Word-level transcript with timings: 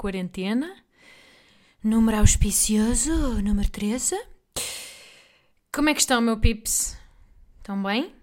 quarentena. 0.00 0.74
Número 1.84 2.16
auspicioso, 2.16 3.12
número 3.42 3.68
13. 3.68 4.18
Como 5.70 5.90
é 5.90 5.94
que 5.94 6.00
estão, 6.00 6.22
meu 6.22 6.38
pips? 6.38 6.96
Estão 7.58 7.82
bem? 7.82 8.14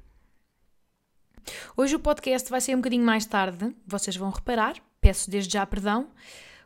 Hoje 1.77 1.95
o 1.95 1.99
podcast 1.99 2.49
vai 2.49 2.61
ser 2.61 2.73
um 2.73 2.79
bocadinho 2.79 3.05
mais 3.05 3.27
tarde, 3.27 3.75
vocês 3.85 4.15
vão 4.15 4.31
reparar, 4.31 4.75
peço 4.99 5.29
desde 5.29 5.53
já 5.53 5.67
perdão, 5.67 6.09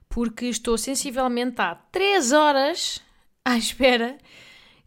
porque 0.07 0.45
estou 0.45 0.77
sensivelmente 0.77 1.61
há 1.61 1.75
3 1.75 2.31
horas 2.31 3.01
à 3.43 3.57
espera 3.57 4.17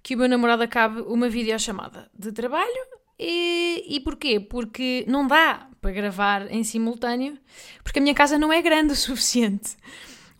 que 0.02 0.14
o 0.14 0.18
meu 0.18 0.28
namorado 0.28 0.62
acabe 0.62 1.02
uma 1.02 1.28
videochamada 1.28 2.10
de 2.18 2.32
trabalho. 2.32 2.86
E, 3.18 3.84
e 3.86 4.00
porquê? 4.00 4.40
Porque 4.40 5.04
não 5.06 5.26
dá 5.26 5.68
para 5.82 5.92
gravar 5.92 6.50
em 6.50 6.64
simultâneo, 6.64 7.38
porque 7.82 7.98
a 7.98 8.02
minha 8.02 8.14
casa 8.14 8.38
não 8.38 8.50
é 8.50 8.62
grande 8.62 8.94
o 8.94 8.96
suficiente. 8.96 9.76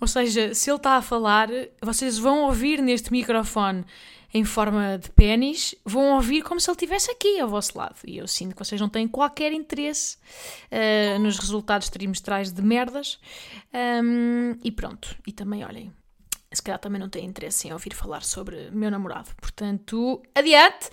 Ou 0.00 0.06
seja, 0.06 0.54
se 0.54 0.70
ele 0.70 0.76
está 0.76 0.96
a 0.96 1.02
falar, 1.02 1.48
vocês 1.80 2.18
vão 2.18 2.42
ouvir 2.42 2.82
neste 2.82 3.10
microfone 3.12 3.84
em 4.34 4.45
forma 4.45 4.98
de 4.98 5.09
pênis, 5.10 5.76
vão 5.84 6.14
ouvir 6.14 6.42
como 6.42 6.60
se 6.60 6.68
ele 6.68 6.74
estivesse 6.74 7.09
aqui 7.09 7.38
ao 7.38 7.48
vosso 7.48 7.78
lado. 7.78 7.95
E 8.04 8.18
eu 8.18 8.26
sinto 8.26 8.52
que 8.52 8.64
vocês 8.64 8.80
não 8.80 8.88
têm 8.88 9.06
qualquer 9.06 9.52
interesse 9.52 10.16
uh, 10.73 11.18
nos 11.20 11.38
resultados 11.38 11.88
trimestrais 11.88 12.52
de 12.52 12.60
merdas. 12.60 13.20
Um, 13.73 14.59
e 14.64 14.73
pronto. 14.73 15.16
E 15.24 15.32
também, 15.32 15.64
olhem, 15.64 15.92
se 16.52 16.60
calhar 16.60 16.80
também 16.80 17.01
não 17.01 17.08
têm 17.08 17.24
interesse 17.24 17.68
em 17.68 17.73
ouvir 17.73 17.95
falar 17.95 18.24
sobre 18.24 18.70
meu 18.73 18.90
namorado. 18.90 19.30
Portanto, 19.40 20.20
adiante. 20.34 20.90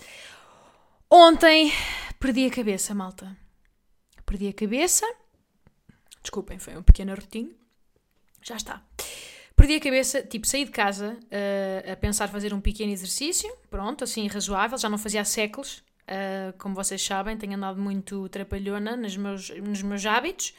Ontem 1.09 1.73
perdi 2.19 2.45
a 2.45 2.51
cabeça, 2.51 2.93
malta. 2.93 3.35
Perdi 4.23 4.49
a 4.49 4.53
cabeça. 4.53 5.05
Desculpem, 6.21 6.59
foi 6.59 6.77
um 6.77 6.83
pequeno 6.83 7.15
rotinho. 7.15 7.60
Já 8.41 8.55
está. 8.55 8.81
Perdi 9.55 9.75
a 9.75 9.79
cabeça, 9.79 10.23
tipo, 10.23 10.47
saí 10.47 10.65
de 10.65 10.71
casa 10.71 11.17
uh, 11.23 11.91
a 11.91 11.95
pensar 11.95 12.27
fazer 12.27 12.53
um 12.53 12.59
pequeno 12.59 12.91
exercício, 12.91 13.51
pronto, 13.69 14.03
assim, 14.03 14.25
razoável, 14.27 14.77
já 14.77 14.89
não 14.89 14.97
fazia 14.97 15.21
há 15.21 15.25
séculos, 15.25 15.83
uh, 16.07 16.57
como 16.57 16.73
vocês 16.73 17.01
sabem, 17.03 17.37
tenho 17.37 17.55
andado 17.55 17.79
muito 17.79 18.27
trapalhona 18.29 18.95
nos 18.95 19.15
meus, 19.15 19.49
nos 19.49 19.81
meus 19.83 20.05
hábitos. 20.05 20.53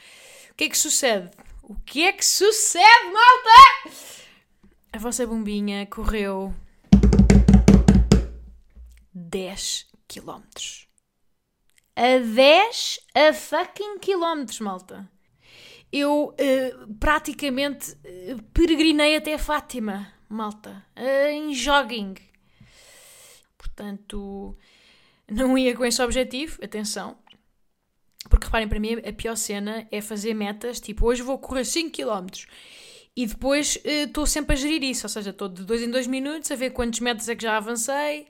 O 0.50 0.55
que 0.55 0.64
é 0.64 0.69
que 0.69 0.78
sucede? 0.78 1.30
O 1.62 1.74
que 1.74 2.05
é 2.05 2.12
que 2.12 2.24
sucede, 2.24 3.05
malta? 3.12 3.96
A 4.92 4.98
vossa 4.98 5.27
bombinha 5.27 5.86
correu 5.86 6.55
10 9.14 9.86
quilómetros. 10.06 10.86
A 11.96 12.19
10 12.19 13.00
a 13.14 13.33
fucking 13.33 13.98
quilómetros, 13.98 14.61
malta. 14.61 15.11
Eu 15.92 16.28
uh, 16.28 16.94
praticamente 16.94 17.92
uh, 17.92 18.42
peregrinei 18.54 19.14
até 19.14 19.36
Fátima, 19.36 20.10
malta, 20.26 20.82
uh, 20.96 21.28
em 21.28 21.52
jogging. 21.52 22.14
Portanto, 23.58 24.56
não 25.30 25.58
ia 25.58 25.77
com 25.77 25.84
esse 25.84 26.00
objetivo, 26.00 26.58
atenção. 26.64 27.18
Porque 28.30 28.46
reparem, 28.46 28.68
para 28.68 28.80
mim 28.80 28.94
a 29.06 29.12
pior 29.12 29.36
cena 29.36 29.86
é 29.90 30.00
fazer 30.00 30.33
metas, 30.33 30.80
tipo, 30.80 31.06
hoje 31.06 31.20
vou 31.20 31.39
correr 31.39 31.67
5 31.67 31.90
km. 31.90 32.27
E 33.14 33.27
depois 33.27 33.78
estou 33.84 34.24
sempre 34.24 34.55
a 34.55 34.56
gerir 34.56 34.83
isso, 34.83 35.05
ou 35.05 35.11
seja, 35.11 35.28
estou 35.30 35.48
de 35.48 35.64
2 35.64 35.83
em 35.83 35.90
2 35.90 36.06
minutos 36.06 36.50
a 36.50 36.56
ver 36.56 36.70
quantos 36.70 37.00
metros 37.00 37.28
é 37.28 37.36
que 37.36 37.42
já 37.42 37.58
avancei. 37.58 38.27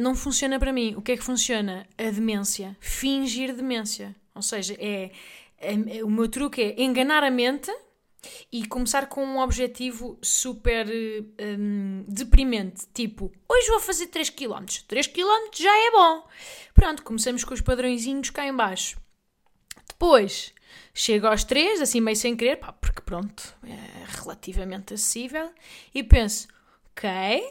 não 0.00 0.14
funciona 0.14 0.58
para 0.58 0.72
mim. 0.72 0.94
O 0.96 1.00
que 1.00 1.12
é 1.12 1.16
que 1.16 1.22
funciona? 1.22 1.86
A 1.96 2.10
demência. 2.10 2.76
Fingir 2.78 3.54
demência. 3.54 4.14
Ou 4.34 4.42
seja, 4.42 4.76
é 4.78 5.12
o 6.04 6.10
meu 6.10 6.28
truque 6.28 6.62
é 6.62 6.82
enganar 6.82 7.22
a 7.22 7.30
mente 7.30 7.70
e 8.52 8.66
começar 8.66 9.06
com 9.08 9.24
um 9.24 9.38
objetivo 9.38 10.18
super 10.22 10.86
um, 10.88 12.04
deprimente, 12.08 12.86
tipo, 12.92 13.32
hoje 13.48 13.68
vou 13.68 13.80
fazer 13.80 14.08
3 14.08 14.30
km, 14.30 14.64
3 14.86 15.06
km 15.06 15.50
já 15.54 15.76
é 15.76 15.90
bom. 15.90 16.28
Pronto, 16.74 17.02
começamos 17.02 17.44
com 17.44 17.54
os 17.54 17.60
padrõezinhos 17.60 18.30
cá 18.30 18.46
em 18.46 18.54
baixo. 18.54 18.98
Depois, 19.88 20.52
chego 20.92 21.26
aos 21.26 21.44
3, 21.44 21.80
assim 21.80 22.00
meio 22.00 22.16
sem 22.16 22.36
querer, 22.36 22.56
pá, 22.56 22.72
porque 22.72 23.00
pronto, 23.00 23.56
é 23.64 24.20
relativamente 24.20 24.94
acessível, 24.94 25.50
e 25.94 26.02
penso, 26.02 26.48
ok, 26.90 27.42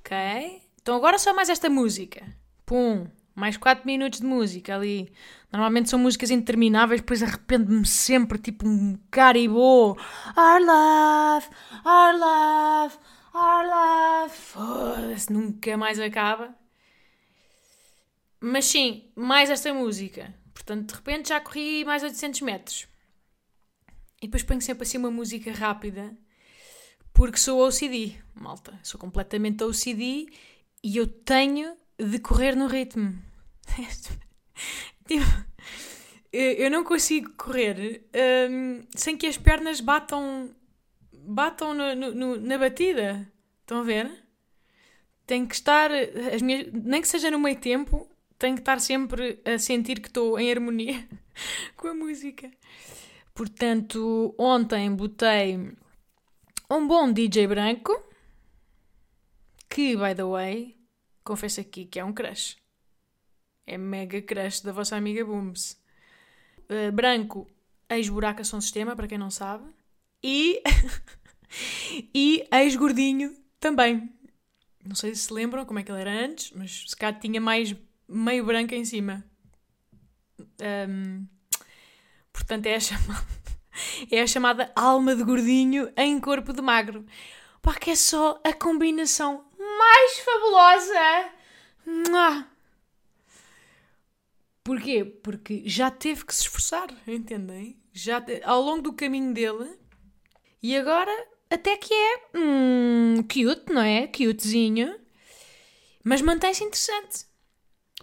ok, 0.00 0.62
então 0.80 0.96
agora 0.96 1.18
só 1.18 1.34
mais 1.34 1.48
esta 1.48 1.68
música. 1.68 2.24
Pum, 2.66 3.06
mais 3.34 3.56
4 3.56 3.84
minutos 3.84 4.20
de 4.20 4.26
música 4.26 4.74
ali. 4.76 5.12
Normalmente 5.52 5.90
são 5.90 5.98
músicas 5.98 6.30
intermináveis, 6.30 7.00
depois 7.00 7.22
arrependo-me 7.22 7.86
sempre, 7.86 8.38
tipo 8.38 8.66
um 8.66 8.98
caribou. 9.10 9.98
Our 10.36 10.60
love, 10.60 11.48
our 11.84 12.18
love, 12.18 12.98
our 13.34 13.66
love. 13.66 14.34
Foda-se, 14.34 15.32
nunca 15.32 15.76
mais 15.76 15.98
acaba. 15.98 16.54
Mas 18.40 18.66
sim, 18.66 19.10
mais 19.16 19.50
esta 19.50 19.72
música. 19.72 20.34
Portanto, 20.52 20.88
de 20.88 20.94
repente 20.94 21.28
já 21.30 21.40
corri 21.40 21.84
mais 21.84 22.02
800 22.02 22.40
metros. 22.42 22.88
E 24.22 24.26
depois 24.26 24.42
ponho 24.42 24.60
sempre 24.60 24.84
assim 24.84 24.98
uma 24.98 25.10
música 25.10 25.52
rápida, 25.52 26.16
porque 27.12 27.38
sou 27.38 27.66
OCD, 27.66 28.16
malta. 28.34 28.78
Sou 28.82 28.98
completamente 28.98 29.62
OCD 29.62 30.26
e 30.82 30.96
eu 30.96 31.06
tenho 31.06 31.76
de 31.98 32.18
correr 32.18 32.56
no 32.56 32.66
ritmo. 32.66 33.14
tipo, 35.06 35.24
eu 36.32 36.70
não 36.70 36.82
consigo 36.82 37.30
correr 37.36 38.04
um, 38.50 38.84
sem 38.94 39.16
que 39.16 39.26
as 39.26 39.38
pernas 39.38 39.80
batam, 39.80 40.50
batam 41.12 41.74
no, 41.74 41.94
no, 42.14 42.40
na 42.40 42.58
batida. 42.58 43.30
Estão 43.60 43.78
a 43.80 43.82
ver? 43.84 44.24
Tem 45.26 45.46
que 45.46 45.54
estar, 45.54 45.90
as 46.34 46.42
minhas, 46.42 46.70
nem 46.72 47.00
que 47.00 47.08
seja 47.08 47.30
no 47.30 47.38
meio 47.38 47.58
tempo, 47.58 48.08
tenho 48.38 48.56
que 48.56 48.60
estar 48.60 48.80
sempre 48.80 49.40
a 49.44 49.58
sentir 49.58 50.00
que 50.00 50.08
estou 50.08 50.38
em 50.38 50.50
harmonia 50.50 51.08
com 51.76 51.88
a 51.88 51.94
música. 51.94 52.50
Portanto, 53.32 54.34
ontem 54.36 54.94
botei 54.94 55.56
um 56.70 56.86
bom 56.86 57.12
DJ 57.12 57.46
branco, 57.46 57.92
que, 59.68 59.96
by 59.96 60.14
the 60.14 60.24
way, 60.24 60.76
confesso 61.24 61.60
aqui 61.60 61.86
que 61.86 61.98
é 61.98 62.04
um 62.04 62.12
crush. 62.12 62.56
É 63.66 63.78
mega 63.78 64.20
crush 64.20 64.60
da 64.62 64.72
vossa 64.72 64.94
amiga 64.94 65.24
Booms. 65.24 65.82
Uh, 66.70 66.92
branco, 66.92 67.50
ex-buraca 67.88 68.44
som 68.44 68.60
sistema, 68.60 68.94
para 68.94 69.08
quem 69.08 69.18
não 69.18 69.30
sabe. 69.30 69.64
E, 70.22 70.62
e 72.14 72.46
ex-gordinho 72.52 73.34
também. 73.58 74.12
Não 74.84 74.94
sei 74.94 75.14
se 75.14 75.22
se 75.22 75.32
lembram 75.32 75.64
como 75.64 75.78
é 75.78 75.82
que 75.82 75.90
ele 75.90 76.00
era 76.00 76.12
antes, 76.12 76.52
mas 76.52 76.84
se 76.88 76.96
cá 76.96 77.12
tinha 77.12 77.40
mais 77.40 77.74
meio 78.06 78.44
branco 78.44 78.74
em 78.74 78.84
cima. 78.84 79.24
Um, 80.88 81.26
portanto, 82.32 82.66
é 82.66 82.74
a, 82.74 82.80
chamada, 82.80 83.26
é 84.10 84.20
a 84.20 84.26
chamada 84.26 84.72
alma 84.76 85.16
de 85.16 85.24
gordinho 85.24 85.90
em 85.96 86.20
corpo 86.20 86.52
de 86.52 86.60
magro. 86.60 87.06
Pá, 87.62 87.74
que 87.74 87.90
é 87.90 87.96
só 87.96 88.40
a 88.44 88.52
combinação 88.52 89.43
mais 89.78 90.18
fabulosa. 90.20 91.30
Porquê? 94.62 95.04
Porque 95.04 95.62
já 95.66 95.90
teve 95.90 96.24
que 96.24 96.34
se 96.34 96.42
esforçar, 96.42 96.88
entendem? 97.06 97.78
Já 97.92 98.20
te... 98.20 98.40
ao 98.44 98.62
longo 98.62 98.82
do 98.82 98.92
caminho 98.92 99.32
dele. 99.34 99.78
E 100.62 100.76
agora 100.76 101.12
até 101.50 101.76
que 101.76 101.92
é 101.92 102.22
hum, 102.34 103.22
cute, 103.22 103.72
não 103.72 103.82
é? 103.82 104.06
Cutezinho. 104.06 104.98
Mas 106.02 106.22
mantém-se 106.22 106.64
interessante. 106.64 107.26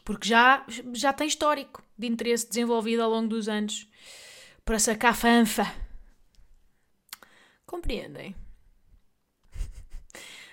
Porque 0.03 0.27
já, 0.27 0.65
já 0.93 1.11
tem 1.13 1.27
histórico 1.27 1.83
de 1.97 2.07
interesse 2.07 2.47
desenvolvido 2.47 3.03
ao 3.03 3.09
longo 3.09 3.27
dos 3.27 3.49
anos 3.49 3.87
para 4.63 4.79
sacar 4.79 5.15
fanfa. 5.15 5.65
Compreendem? 7.65 8.35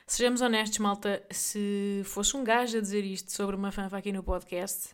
Sejamos 0.09 0.41
honestos, 0.41 0.79
malta, 0.79 1.23
se 1.31 2.01
fosse 2.07 2.35
um 2.35 2.43
gajo 2.43 2.79
a 2.79 2.81
dizer 2.81 3.05
isto 3.05 3.31
sobre 3.31 3.55
uma 3.55 3.71
fanfa 3.71 3.99
aqui 3.99 4.11
no 4.11 4.23
podcast, 4.23 4.89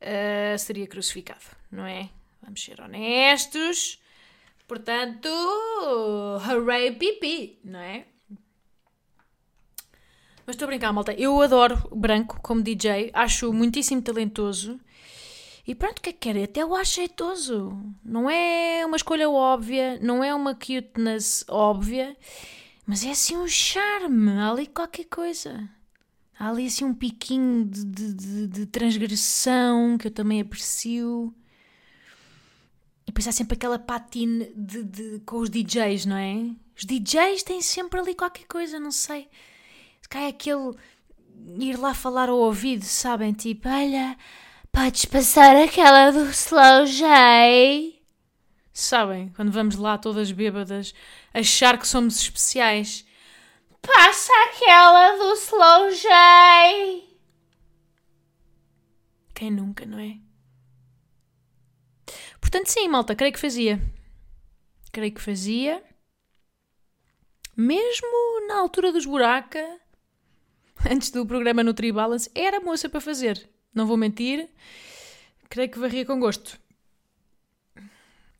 uh, 0.00 0.58
seria 0.58 0.86
crucificado, 0.86 1.44
não 1.70 1.84
é? 1.84 2.08
Vamos 2.42 2.64
ser 2.64 2.80
honestos. 2.80 4.00
Portanto, 4.66 5.28
hooray 6.48 6.92
pipi, 6.92 7.58
não 7.62 7.80
é? 7.80 8.06
Mas 10.46 10.56
estou 10.56 10.64
a 10.64 10.68
brincar, 10.68 10.90
malta. 10.90 11.12
Eu 11.12 11.38
adoro 11.42 11.76
Branco 11.94 12.40
como 12.40 12.62
DJ, 12.62 13.10
acho 13.12 13.52
muitíssimo 13.52 14.00
talentoso. 14.00 14.80
E 15.66 15.74
pronto, 15.74 15.98
o 15.98 16.00
que 16.00 16.08
é 16.08 16.12
que 16.14 16.32
quer? 16.32 16.42
Até 16.42 16.64
o 16.64 16.74
acho 16.74 16.94
jeitoso. 16.94 17.78
Não 18.02 18.30
é 18.30 18.86
uma 18.86 18.96
escolha 18.96 19.28
óbvia, 19.28 19.98
não 20.00 20.24
é 20.24 20.34
uma 20.34 20.54
cuteness 20.54 21.44
óbvia, 21.46 22.16
mas 22.86 23.04
é 23.04 23.10
assim 23.10 23.36
um 23.36 23.46
charme, 23.46 24.30
há 24.32 24.50
ali 24.50 24.66
qualquer 24.66 25.04
coisa. 25.04 25.68
Há 26.38 26.48
ali 26.48 26.66
assim 26.66 26.84
um 26.84 26.94
piquinho 26.94 27.64
de, 27.66 27.84
de, 27.84 28.14
de, 28.14 28.46
de 28.46 28.66
transgressão 28.66 29.98
que 29.98 30.06
eu 30.06 30.10
também 30.10 30.40
aprecio. 30.40 31.34
E 33.02 33.06
depois 33.06 33.28
há 33.28 33.32
sempre 33.32 33.54
aquela 33.56 33.78
patine 33.78 34.52
de, 34.56 34.82
de, 34.82 35.20
com 35.26 35.36
os 35.36 35.50
DJs, 35.50 36.06
não 36.06 36.16
é? 36.16 36.50
Os 36.76 36.84
DJs 36.84 37.42
têm 37.42 37.60
sempre 37.60 38.00
ali 38.00 38.14
qualquer 38.14 38.46
coisa, 38.46 38.80
não 38.80 38.90
sei. 38.90 39.28
Se 40.00 40.08
cai 40.08 40.28
aquele 40.28 40.74
ir 41.58 41.78
lá 41.78 41.92
falar 41.94 42.28
ao 42.28 42.38
ouvido, 42.38 42.84
sabem? 42.84 43.32
Tipo, 43.32 43.68
olha, 43.68 44.16
podes 44.72 45.04
passar 45.04 45.54
aquela 45.56 46.10
do 46.10 46.30
Slow 46.30 46.86
J. 46.86 47.99
Sabem? 48.80 49.28
Quando 49.36 49.52
vamos 49.52 49.76
lá 49.76 49.98
todas 49.98 50.32
bêbadas 50.32 50.94
achar 51.34 51.78
que 51.78 51.86
somos 51.86 52.18
especiais. 52.18 53.06
Passa 53.82 54.32
aquela 54.46 55.18
do 55.18 55.34
Slow 55.34 55.90
J. 55.90 57.04
Quem 59.34 59.50
nunca, 59.50 59.84
não 59.84 59.98
é? 59.98 60.16
Portanto, 62.40 62.68
sim, 62.68 62.88
malta, 62.88 63.14
creio 63.14 63.34
que 63.34 63.38
fazia. 63.38 63.78
Creio 64.90 65.12
que 65.12 65.20
fazia. 65.20 65.84
Mesmo 67.54 68.46
na 68.48 68.60
altura 68.60 68.92
dos 68.92 69.04
buraca, 69.04 69.78
antes 70.90 71.10
do 71.10 71.26
programa 71.26 71.62
NutriBalance, 71.62 72.30
era 72.34 72.60
moça 72.60 72.88
para 72.88 73.00
fazer. 73.00 73.46
Não 73.74 73.86
vou 73.86 73.98
mentir. 73.98 74.48
Creio 75.50 75.70
que 75.70 75.78
varria 75.78 76.06
com 76.06 76.18
gosto. 76.18 76.58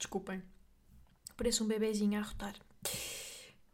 Desculpem. 0.01 0.43
Parece 1.37 1.63
um 1.63 1.67
bebezinho 1.67 2.19
a 2.19 2.23
arrotar. 2.23 2.55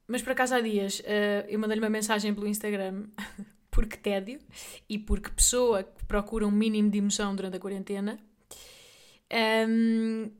Mas 0.09 0.23
por 0.23 0.33
acaso 0.33 0.57
há 0.57 0.61
dias 0.61 1.01
uh, 1.01 1.49
eu 1.49 1.59
mandei-lhe 1.59 1.83
uma 1.83 1.89
mensagem 1.89 2.35
pelo 2.35 2.47
Instagram 2.47 3.07
porque 3.71 3.97
tédio 3.97 4.41
e 4.89 4.99
porque 4.99 5.31
pessoa 5.31 5.85
que 5.85 6.05
procura 6.05 6.47
um 6.47 6.51
mínimo 6.51 6.91
de 6.91 6.99
emoção 6.99 7.35
durante 7.35 7.57
a 7.57 7.61
quarentena. 7.61 8.19
Um, 9.69 10.31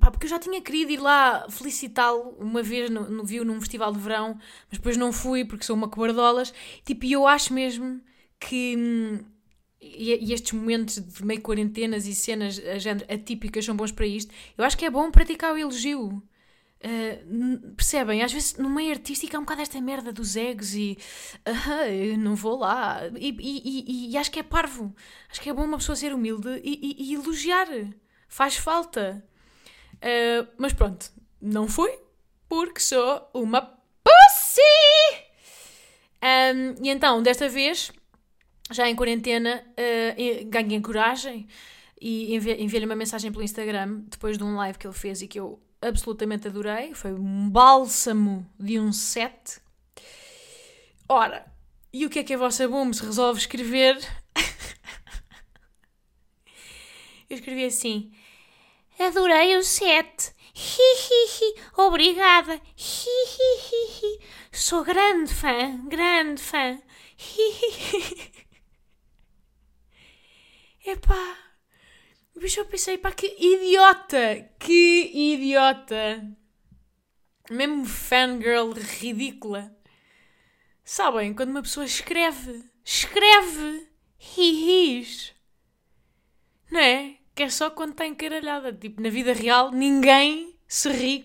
pá, 0.00 0.10
porque 0.10 0.26
eu 0.26 0.30
já 0.30 0.38
tinha 0.38 0.60
querido 0.60 0.92
ir 0.92 1.00
lá 1.00 1.46
felicitá-lo 1.50 2.36
uma 2.38 2.62
vez, 2.62 2.90
no, 2.90 3.08
no, 3.10 3.24
viu 3.24 3.44
num 3.44 3.60
festival 3.60 3.92
de 3.92 3.98
verão, 3.98 4.38
mas 4.70 4.78
depois 4.78 4.96
não 4.96 5.12
fui 5.12 5.44
porque 5.44 5.64
sou 5.64 5.76
uma 5.76 5.88
cobardolas. 5.88 6.52
Tipo, 6.84 7.04
e 7.04 7.12
eu 7.12 7.26
acho 7.26 7.52
mesmo 7.52 8.00
que. 8.40 9.22
E, 9.80 10.14
e, 10.24 10.32
estes 10.32 10.52
momentos 10.52 10.98
de 10.98 11.24
meio 11.24 11.40
quarentenas 11.40 12.06
e 12.06 12.14
cenas 12.14 12.60
atípicas 13.08 13.64
são 13.64 13.76
bons 13.76 13.92
para 13.92 14.06
isto. 14.06 14.32
Eu 14.56 14.64
acho 14.64 14.76
que 14.76 14.84
é 14.84 14.90
bom 14.90 15.10
praticar 15.10 15.52
o 15.52 15.58
elogio. 15.58 16.22
Uh, 16.78 17.72
percebem? 17.74 18.22
Às 18.22 18.32
vezes 18.32 18.56
no 18.56 18.68
meio 18.68 18.90
artístico 18.90 19.34
há 19.34 19.38
um 19.38 19.42
bocado 19.42 19.62
esta 19.62 19.80
merda 19.80 20.12
dos 20.12 20.36
egos 20.36 20.74
e 20.74 20.98
uh, 21.46 22.16
não 22.18 22.34
vou 22.34 22.58
lá. 22.58 23.00
E, 23.18 23.36
e, 23.38 24.12
e, 24.12 24.16
acho 24.16 24.30
que 24.30 24.38
é 24.38 24.42
parvo. 24.42 24.94
Acho 25.30 25.40
que 25.40 25.50
é 25.50 25.52
bom 25.52 25.64
uma 25.64 25.78
pessoa 25.78 25.96
ser 25.96 26.14
humilde 26.14 26.60
e, 26.62 27.14
elogiar. 27.14 27.68
Faz 28.28 28.56
falta. 28.56 29.24
Uh, 29.94 30.46
mas 30.58 30.72
pronto, 30.72 31.10
não 31.40 31.68
fui 31.68 31.90
porque 32.48 32.80
sou 32.80 33.28
uma 33.34 33.62
pussy! 34.02 34.60
Um, 36.22 36.84
e 36.84 36.88
então, 36.88 37.22
desta 37.22 37.48
vez, 37.48 37.92
já 38.70 38.88
em 38.88 38.96
quarentena, 38.96 39.64
ganhei 40.46 40.80
coragem 40.80 41.46
e 42.00 42.34
enviei-lhe 42.34 42.86
uma 42.86 42.96
mensagem 42.96 43.32
pelo 43.32 43.44
Instagram 43.44 44.02
depois 44.08 44.36
de 44.36 44.44
um 44.44 44.56
live 44.56 44.78
que 44.78 44.86
ele 44.86 44.94
fez 44.94 45.22
e 45.22 45.28
que 45.28 45.40
eu 45.40 45.60
absolutamente 45.80 46.48
adorei. 46.48 46.94
Foi 46.94 47.12
um 47.12 47.48
bálsamo 47.48 48.46
de 48.58 48.78
um 48.78 48.92
set. 48.92 49.60
Ora, 51.08 51.46
e 51.92 52.04
o 52.04 52.10
que 52.10 52.18
é 52.18 52.24
que 52.24 52.34
a 52.34 52.38
vossa 52.38 52.68
Booms 52.68 53.00
resolve 53.00 53.40
escrever? 53.40 53.96
Eu 57.28 57.36
escrevi 57.36 57.64
assim: 57.64 58.12
Adorei 58.98 59.56
o 59.56 59.62
set. 59.62 60.34
Hihihi, 60.54 61.54
obrigada. 61.76 62.60
Hihihi, 62.76 64.20
sou 64.52 64.84
grande 64.84 65.32
fã, 65.32 65.76
grande 65.86 66.42
fã. 66.42 66.78
Hihihi. 67.16 68.45
Epá, 70.86 71.36
Bicho, 72.38 72.60
eu 72.60 72.66
pensei, 72.66 72.96
pá, 72.96 73.10
que 73.10 73.26
idiota! 73.26 74.48
Que 74.58 75.10
idiota! 75.12 76.22
Mesmo 77.50 77.84
fangirl 77.84 78.72
ridícula. 78.72 79.74
Sabem, 80.84 81.34
quando 81.34 81.50
uma 81.50 81.62
pessoa 81.62 81.86
escreve, 81.86 82.62
escreve, 82.84 83.88
ri-ris. 84.16 85.34
Não 86.70 86.78
é? 86.78 87.16
Que 87.34 87.44
é 87.44 87.48
só 87.48 87.70
quando 87.70 87.92
está 87.92 88.06
encaralhada. 88.06 88.72
Tipo, 88.72 89.02
na 89.02 89.08
vida 89.08 89.32
real, 89.32 89.72
ninguém 89.72 90.56
se 90.68 90.88
ri 90.90 91.24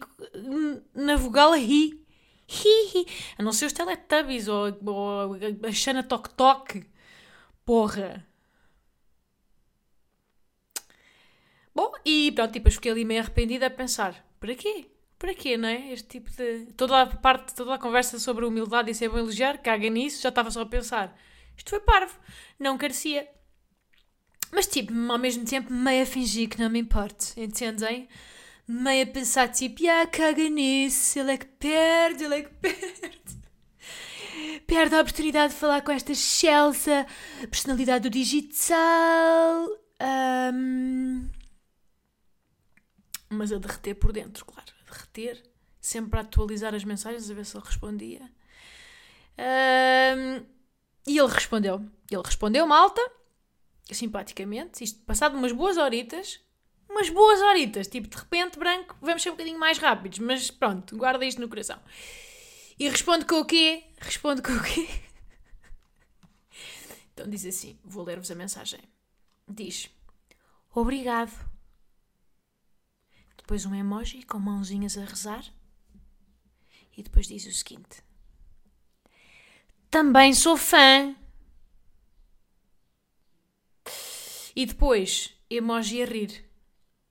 na 0.95 1.17
vogal 1.17 1.53
ri. 1.53 2.03
Hi, 2.49 2.97
hi. 2.97 3.05
A 3.37 3.43
não 3.43 3.53
ser 3.53 3.65
os 3.65 3.73
Teletubbies 3.73 4.47
ou, 4.47 4.75
ou 4.85 5.37
a 5.67 5.71
Xana 5.71 6.01
Tok 6.01 6.29
Tok. 6.29 6.83
Porra. 7.65 8.30
Bom, 11.73 11.91
e 12.05 12.31
pronto, 12.33 12.51
tipo, 12.51 12.67
eu 12.67 12.71
fiquei 12.71 12.91
ali 12.91 13.05
meio 13.05 13.21
arrependida 13.21 13.67
a 13.67 13.69
pensar, 13.69 14.25
para 14.39 14.55
quê? 14.55 14.91
Para 15.17 15.33
quê, 15.33 15.55
não 15.55 15.69
é? 15.69 15.93
Este 15.93 16.07
tipo 16.19 16.29
de... 16.31 16.73
Toda 16.75 17.01
a 17.01 17.05
parte, 17.05 17.53
toda 17.53 17.75
a 17.75 17.79
conversa 17.79 18.19
sobre 18.19 18.43
humildade 18.45 18.89
e 18.89 18.95
ser 18.95 19.07
bom 19.09 19.19
elogiar, 19.19 19.59
caga 19.59 19.89
nisso, 19.89 20.21
já 20.21 20.29
estava 20.29 20.49
só 20.51 20.61
a 20.61 20.65
pensar. 20.65 21.15
Isto 21.55 21.69
foi 21.69 21.79
parvo, 21.79 22.19
não 22.59 22.77
carecia. 22.77 23.27
Mas 24.51 24.67
tipo, 24.67 24.91
ao 25.11 25.17
mesmo 25.17 25.45
tempo, 25.45 25.71
meio 25.71 26.03
a 26.03 26.05
fingir 26.05 26.49
que 26.49 26.59
não 26.59 26.69
me 26.69 26.79
importa, 26.79 27.25
entendem? 27.37 28.09
Meio 28.67 29.03
a 29.03 29.07
pensar 29.07 29.47
tipo, 29.49 29.81
ah, 29.87 30.07
caga 30.07 30.49
nisso, 30.49 31.19
ele 31.19 31.33
é 31.33 31.37
que 31.37 31.45
perde, 31.45 32.23
ele 32.23 32.35
é 32.35 32.41
que 32.41 32.53
perde. 32.59 33.41
Perde 34.65 34.95
a 34.95 35.01
oportunidade 35.01 35.53
de 35.53 35.59
falar 35.59 35.81
com 35.81 35.91
esta 35.91 36.13
Chelsea, 36.13 37.05
personalidade 37.49 38.09
do 38.09 38.09
digital. 38.09 39.67
Um, 40.01 41.29
mas 43.31 43.51
a 43.51 43.57
derreter 43.57 43.95
por 43.95 44.11
dentro, 44.11 44.45
claro. 44.45 44.71
A 44.81 44.91
derreter, 44.91 45.41
sempre 45.79 46.19
a 46.19 46.21
atualizar 46.21 46.75
as 46.75 46.83
mensagens, 46.83 47.31
a 47.31 47.33
ver 47.33 47.45
se 47.45 47.55
ele 47.55 47.65
respondia. 47.65 48.31
Um, 49.37 50.45
e 51.07 51.17
ele 51.17 51.31
respondeu. 51.31 51.85
Ele 52.09 52.21
respondeu, 52.23 52.67
malta, 52.67 53.01
simpaticamente, 53.89 54.83
isto 54.83 54.99
passado 55.03 55.37
umas 55.37 55.53
boas 55.53 55.77
horitas, 55.77 56.41
umas 56.89 57.09
boas 57.09 57.41
horitas, 57.41 57.87
tipo, 57.87 58.09
de 58.09 58.17
repente, 58.17 58.59
branco, 58.59 58.97
vamos 59.01 59.23
ser 59.23 59.29
um 59.29 59.33
bocadinho 59.33 59.57
mais 59.57 59.77
rápidos, 59.77 60.19
mas 60.19 60.51
pronto, 60.51 60.97
guarda 60.97 61.25
isto 61.25 61.39
no 61.39 61.47
coração. 61.47 61.79
E 62.77 62.89
responde 62.89 63.25
com 63.25 63.39
o 63.39 63.45
quê? 63.45 63.85
Responde 63.97 64.41
com 64.41 64.53
o 64.53 64.63
quê? 64.63 64.87
Então 67.13 67.29
diz 67.29 67.45
assim, 67.45 67.77
vou 67.83 68.03
ler-vos 68.03 68.31
a 68.31 68.35
mensagem. 68.35 68.79
Diz, 69.47 69.89
obrigado 70.73 71.50
depois 73.51 73.65
um 73.65 73.75
emoji 73.75 74.23
com 74.23 74.39
mãozinhas 74.39 74.97
a 74.97 75.03
rezar. 75.03 75.43
E 76.95 77.03
depois 77.03 77.27
diz 77.27 77.45
o 77.45 77.51
seguinte: 77.51 78.01
Também 79.89 80.33
sou 80.33 80.55
fã. 80.55 81.13
E 84.55 84.65
depois 84.65 85.33
emoji 85.49 86.01
a 86.01 86.05
rir, 86.05 86.49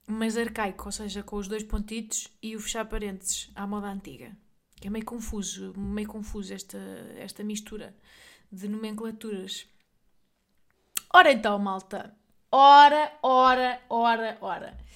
mas 0.07 0.35
arcaico, 0.35 0.87
ou 0.87 0.91
seja, 0.91 1.21
com 1.21 1.35
os 1.35 1.47
dois 1.47 1.61
pontitos 1.61 2.27
e 2.41 2.55
o 2.55 2.59
fechar 2.59 2.85
parênteses 2.85 3.51
à 3.53 3.67
moda 3.67 3.91
antiga. 3.91 4.35
Que 4.77 4.87
é 4.87 4.89
meio 4.89 5.05
confuso, 5.05 5.77
meio 5.77 6.07
confuso 6.07 6.55
esta, 6.55 6.79
esta 7.17 7.43
mistura 7.43 7.95
de 8.51 8.67
nomenclaturas. 8.67 9.67
Ora 11.13 11.31
então, 11.31 11.59
malta. 11.59 12.17
Ora, 12.51 13.15
ora, 13.21 13.79
ora, 13.89 14.39
ora. 14.41 14.91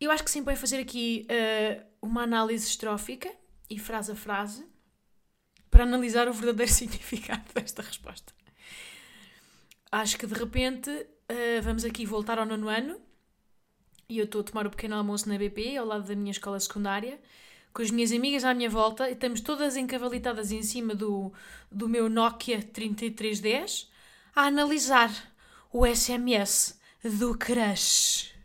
Eu 0.00 0.10
acho 0.10 0.22
que 0.22 0.30
sim, 0.30 0.44
pode 0.44 0.58
fazer 0.58 0.78
aqui 0.78 1.26
uh, 1.30 1.84
uma 2.02 2.22
análise 2.22 2.66
estrófica 2.66 3.30
e 3.68 3.78
frase 3.78 4.12
a 4.12 4.14
frase 4.14 4.66
para 5.70 5.84
analisar 5.84 6.28
o 6.28 6.32
verdadeiro 6.32 6.70
significado 6.72 7.44
desta 7.54 7.82
resposta. 7.82 8.32
Acho 9.90 10.18
que 10.18 10.26
de 10.26 10.34
repente 10.34 10.90
uh, 10.90 11.62
vamos 11.62 11.84
aqui 11.84 12.04
voltar 12.04 12.38
ao 12.38 12.44
nono 12.44 12.68
ano, 12.68 13.00
e 14.08 14.18
eu 14.18 14.24
estou 14.24 14.42
a 14.42 14.44
tomar 14.44 14.66
o 14.66 14.70
pequeno 14.70 14.96
almoço 14.96 15.28
na 15.28 15.38
BP, 15.38 15.76
ao 15.76 15.86
lado 15.86 16.06
da 16.06 16.14
minha 16.14 16.30
escola 16.30 16.60
secundária, 16.60 17.18
com 17.72 17.82
as 17.82 17.90
minhas 17.90 18.12
amigas 18.12 18.44
à 18.44 18.54
minha 18.54 18.70
volta, 18.70 19.08
e 19.08 19.14
estamos 19.14 19.40
todas 19.40 19.76
encavalitadas 19.76 20.52
em 20.52 20.62
cima 20.62 20.94
do, 20.94 21.32
do 21.70 21.88
meu 21.88 22.08
Nokia 22.08 22.62
3310 22.62 23.90
a 24.34 24.42
analisar 24.42 25.10
o 25.72 25.86
SMS 25.86 26.78
do 27.02 27.36
crush. 27.36 28.35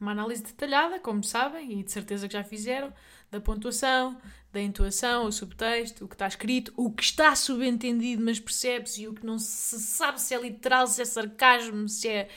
Uma 0.00 0.12
análise 0.12 0.42
detalhada, 0.42 0.98
como 0.98 1.22
sabem, 1.22 1.78
e 1.78 1.82
de 1.84 1.92
certeza 1.92 2.26
que 2.26 2.32
já 2.32 2.42
fizeram, 2.42 2.92
da 3.30 3.40
pontuação, 3.40 4.18
da 4.52 4.60
intuação, 4.60 5.26
o 5.26 5.32
subtexto, 5.32 6.04
o 6.04 6.08
que 6.08 6.14
está 6.14 6.26
escrito, 6.26 6.72
o 6.76 6.90
que 6.90 7.02
está 7.02 7.34
subentendido, 7.36 8.24
mas 8.24 8.40
percebe-se, 8.40 9.02
e 9.02 9.08
o 9.08 9.14
que 9.14 9.24
não 9.24 9.38
se 9.38 9.78
sabe 9.78 10.20
se 10.20 10.34
é 10.34 10.40
literal, 10.40 10.86
se 10.86 11.02
é 11.02 11.04
sarcasmo, 11.04 11.88
se 11.88 12.08
é 12.08 12.28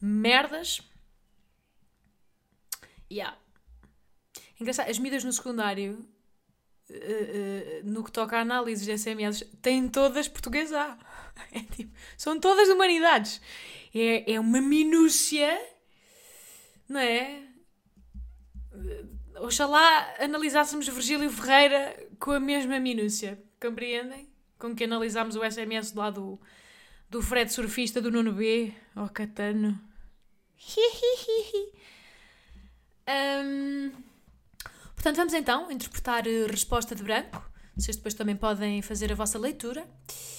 merdas. 0.00 0.82
Yeah. 3.10 3.36
Engraçado, 4.60 4.90
as 4.90 4.98
medidas 4.98 5.24
no 5.24 5.32
secundário, 5.32 6.06
uh, 6.90 6.94
uh, 6.94 7.90
no 7.90 8.04
que 8.04 8.12
toca 8.12 8.36
a 8.36 8.40
análises 8.40 8.84
de 8.84 8.96
SMS, 8.98 9.44
têm 9.62 9.88
todas 9.88 10.28
português. 10.28 10.70
É 11.50 11.60
tipo, 11.60 11.90
são 12.16 12.38
todas 12.38 12.68
humanidades. 12.68 13.40
É, 13.94 14.34
é 14.34 14.38
uma 14.38 14.60
minúcia, 14.60 15.58
não 16.88 17.00
é? 17.00 17.42
Oxalá 19.40 20.14
analisássemos 20.20 20.88
Virgílio 20.88 21.30
Ferreira 21.30 21.96
com 22.18 22.32
a 22.32 22.40
mesma 22.40 22.78
minúcia. 22.78 23.42
Compreendem? 23.60 24.28
Com 24.58 24.74
que 24.74 24.84
analisámos 24.84 25.36
o 25.36 25.44
SMS 25.44 25.92
do, 25.92 26.40
do 27.08 27.22
Fred 27.22 27.52
surfista 27.52 28.00
do 28.00 28.10
Nuno 28.10 28.32
B. 28.32 28.72
Oh, 28.94 29.08
Catano. 29.08 29.80
um, 33.44 33.90
portanto, 34.94 35.16
vamos 35.16 35.34
então 35.34 35.70
interpretar 35.70 36.24
a 36.26 36.46
resposta 36.50 36.94
de 36.94 37.02
branco. 37.02 37.50
Vocês 37.76 37.96
depois 37.96 38.14
também 38.14 38.36
podem 38.36 38.82
fazer 38.82 39.10
a 39.10 39.14
vossa 39.14 39.38
leitura. 39.38 39.86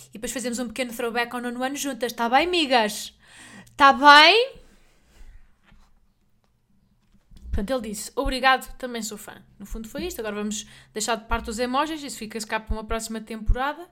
E 0.09 0.13
depois 0.13 0.31
fazemos 0.31 0.59
um 0.59 0.67
pequeno 0.67 0.93
throwback 0.93 1.33
ao 1.35 1.41
nono 1.41 1.63
ano 1.63 1.75
juntas. 1.75 2.11
Está 2.11 2.29
bem, 2.29 2.47
migas? 2.47 3.13
Está 3.71 3.91
bem? 3.91 4.62
Portanto, 7.53 7.69
ele 7.69 7.93
disse: 7.93 8.11
Obrigado, 8.15 8.75
também 8.77 9.03
sou 9.03 9.15
fã. 9.15 9.39
No 9.59 9.65
fundo, 9.67 9.87
foi 9.87 10.05
isto. 10.05 10.19
Agora 10.19 10.35
vamos 10.35 10.65
deixar 10.91 11.15
de 11.15 11.25
parte 11.25 11.51
os 11.51 11.59
emojis. 11.59 12.01
Isso 12.01 12.17
fica-se 12.17 12.47
cá 12.47 12.59
para 12.59 12.73
uma 12.73 12.83
próxima 12.83 13.21
temporada. 13.21 13.87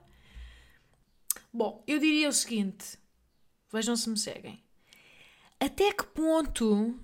Bom, 1.52 1.84
eu 1.86 2.00
diria 2.00 2.28
o 2.28 2.32
seguinte: 2.32 2.98
vejam 3.72 3.94
se 3.94 4.10
me 4.10 4.18
seguem. 4.18 4.60
Até 5.60 5.92
que 5.92 6.04
ponto 6.06 6.98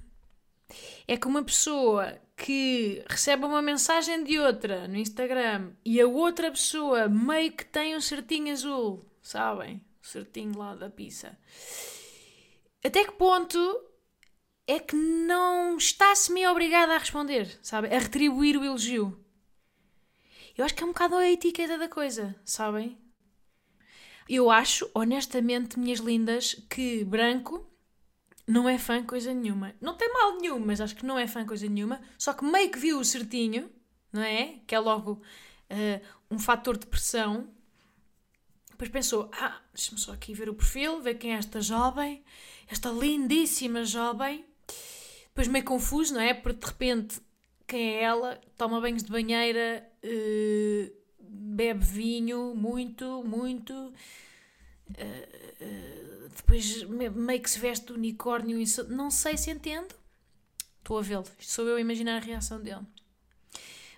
é 1.07 1.17
que 1.17 1.29
uma 1.29 1.45
pessoa 1.45 2.21
que 2.37 3.05
recebe 3.09 3.45
uma 3.45 3.63
mensagem 3.63 4.25
de 4.25 4.41
outra 4.41 4.89
no 4.89 4.97
Instagram 4.97 5.71
e 5.85 6.01
a 6.01 6.09
outra 6.09 6.51
pessoa 6.51 7.09
meio 7.09 7.53
que 7.53 7.65
tem 7.65 7.97
um 7.97 8.01
certinho 8.01 8.53
azul, 8.53 9.09
sabem? 9.23 9.81
O 10.03 10.07
certinho 10.07 10.59
lá 10.59 10.75
da 10.75 10.91
pizza. 10.91 11.39
Até 12.85 13.05
que 13.05 13.13
ponto 13.13 13.88
é 14.69 14.79
que 14.79 14.95
não 14.95 15.79
está 15.79 16.15
semi-obrigada 16.15 16.95
a 16.95 16.99
responder, 16.99 17.59
sabe? 17.63 17.89
A 17.89 17.99
retribuir 17.99 18.55
o 18.59 18.65
elogio. 18.65 19.19
Eu 20.57 20.63
acho 20.63 20.75
que 20.75 20.83
é 20.83 20.87
um 20.87 20.91
bocado 20.91 21.17
a 21.17 21.31
etiqueta 21.31 21.79
da 21.79 21.89
coisa, 21.89 22.37
sabem? 22.45 22.99
Eu 24.29 24.51
acho, 24.51 24.91
honestamente, 24.95 25.79
minhas 25.79 26.01
lindas, 26.01 26.55
que 26.69 27.03
branco 27.03 27.67
não 28.47 28.69
é 28.69 28.77
fã 28.77 29.03
coisa 29.03 29.33
nenhuma. 29.33 29.75
Não 29.81 29.97
tem 29.97 30.13
mal 30.13 30.37
nenhum, 30.37 30.59
mas 30.59 30.83
acho 30.83 30.95
que 30.95 31.07
não 31.07 31.19
é 31.19 31.27
fã 31.27 31.47
coisa 31.47 31.67
nenhuma. 31.67 32.03
Só 32.19 32.35
que 32.35 32.45
meio 32.45 32.71
que 32.71 32.79
viu 32.79 32.99
o 32.99 33.05
certinho, 33.05 33.71
não 34.13 34.21
é? 34.21 34.61
Que 34.67 34.75
é 34.75 34.79
logo 34.79 35.13
uh, 35.13 36.07
um 36.31 36.39
fator 36.39 36.77
de 36.77 36.87
pressão. 36.87 37.49
Depois 38.71 38.91
pensou: 38.91 39.31
ah, 39.33 39.63
deixa-me 39.73 39.99
só 39.99 40.13
aqui 40.13 40.35
ver 40.35 40.51
o 40.51 40.55
perfil, 40.55 41.01
ver 41.01 41.15
quem 41.15 41.33
é 41.33 41.39
esta 41.39 41.63
jovem, 41.63 42.23
esta 42.69 42.91
lindíssima 42.91 43.83
jovem. 43.83 44.45
Depois 45.29 45.49
meio 45.49 45.65
confuso, 45.65 46.15
não 46.15 46.21
é? 46.21 46.35
Porque 46.35 46.61
de 46.61 46.67
repente, 46.67 47.21
quem 47.67 47.97
é 47.97 48.03
ela? 48.03 48.41
Toma 48.57 48.81
banhos 48.81 49.03
de 49.03 49.11
banheira, 49.11 49.89
uh, 50.05 50.93
bebe 51.21 51.85
vinho, 51.85 52.55
muito, 52.55 53.23
muito. 53.25 53.73
Uh, 54.91 56.29
depois 56.35 56.83
meio 56.85 57.43
que 57.43 57.51
se 57.51 57.59
veste 57.59 57.87
de 57.87 57.93
unicórnio 57.93 58.59
não 58.89 59.11
sei 59.11 59.37
se 59.37 59.51
entendo. 59.51 59.95
Estou 60.79 60.99
a 60.99 61.03
vê-lo. 61.03 61.27
Sou 61.41 61.67
eu 61.67 61.77
a 61.77 61.81
imaginar 61.81 62.17
a 62.17 62.25
reação 62.25 62.61
dele. 62.61 62.87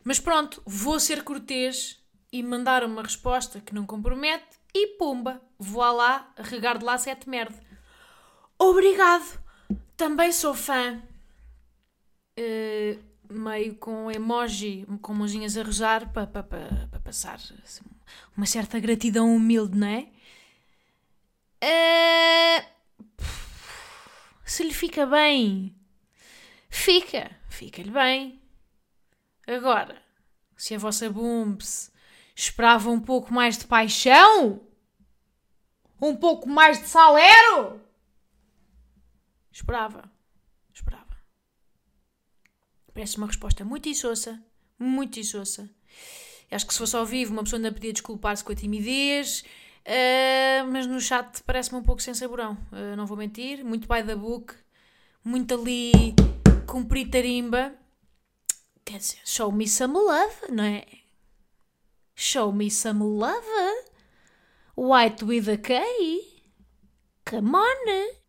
Mas 0.02 0.18
pronto, 0.18 0.62
vou 0.66 0.98
ser 0.98 1.22
cortês 1.22 2.02
e 2.32 2.42
mandar 2.42 2.84
uma 2.84 3.02
resposta 3.02 3.60
que 3.60 3.74
não 3.74 3.86
compromete 3.86 4.58
e 4.74 4.96
pumba, 4.98 5.42
vou 5.58 5.82
lá 5.92 6.32
regar 6.36 6.78
de 6.78 6.84
lá 6.84 6.96
sete 6.96 7.28
merda. 7.28 7.58
Obrigado! 8.58 9.40
Também 10.00 10.32
sou 10.32 10.54
fã. 10.54 10.98
Uh, 12.38 12.98
meio 13.28 13.74
com 13.74 14.10
emoji, 14.10 14.86
com 15.02 15.12
mãozinhas 15.12 15.58
a 15.58 15.62
rezar 15.62 16.10
para 16.10 16.26
pa, 16.26 16.42
pa, 16.42 16.58
pa, 16.90 17.00
passar 17.00 17.34
assim, 17.34 17.84
uma 18.34 18.46
certa 18.46 18.80
gratidão 18.80 19.36
humilde, 19.36 19.76
não 19.76 19.86
é? 19.86 20.08
Uh, 21.62 23.24
se 24.42 24.62
lhe 24.62 24.72
fica 24.72 25.04
bem, 25.04 25.76
fica, 26.70 27.30
fica-lhe 27.50 27.90
bem. 27.90 28.40
Agora, 29.46 30.00
se 30.56 30.74
a 30.74 30.78
vossa 30.78 31.10
Bumps 31.10 31.92
esperava 32.34 32.88
um 32.88 33.00
pouco 33.00 33.34
mais 33.34 33.58
de 33.58 33.66
paixão, 33.66 34.62
um 36.00 36.16
pouco 36.16 36.48
mais 36.48 36.80
de 36.80 36.86
salero, 36.86 37.78
esperava, 39.50 40.10
esperava. 40.72 41.16
Parece 42.92 43.16
uma 43.16 43.26
resposta 43.26 43.64
muito 43.64 43.88
insossa, 43.88 44.42
muito 44.78 45.18
insossa. 45.18 45.70
Acho 46.50 46.66
que 46.66 46.72
se 46.72 46.78
fosse 46.78 46.96
ao 46.96 47.06
vivo, 47.06 47.32
uma 47.32 47.44
pessoa 47.44 47.58
ainda 47.58 47.72
podia 47.72 47.92
desculpar-se 47.92 48.42
com 48.42 48.52
a 48.52 48.56
timidez, 48.56 49.44
Uh, 49.80 50.70
mas 50.70 50.86
no 50.86 51.00
chat 51.00 51.42
parece-me 51.44 51.78
um 51.78 51.82
pouco 51.82 52.02
sem 52.02 52.12
saborão, 52.12 52.52
uh, 52.70 52.96
não 52.96 53.06
vou 53.06 53.16
mentir. 53.16 53.64
Muito 53.64 53.88
by 53.88 54.02
the 54.02 54.14
book, 54.14 54.54
muito 55.24 55.54
ali 55.54 56.14
cumprir 56.66 57.08
tarimba. 57.10 57.74
Quer 58.84 58.98
dizer, 58.98 59.20
show 59.24 59.50
me 59.50 59.66
some 59.66 59.94
love, 59.94 60.52
não 60.52 60.64
é? 60.64 60.84
Show 62.14 62.52
me 62.52 62.70
some 62.70 63.02
love. 63.02 63.46
White 64.76 65.24
with 65.24 65.48
a 65.48 65.56
K. 65.56 65.82
Come 67.24 67.56
on. 67.56 68.19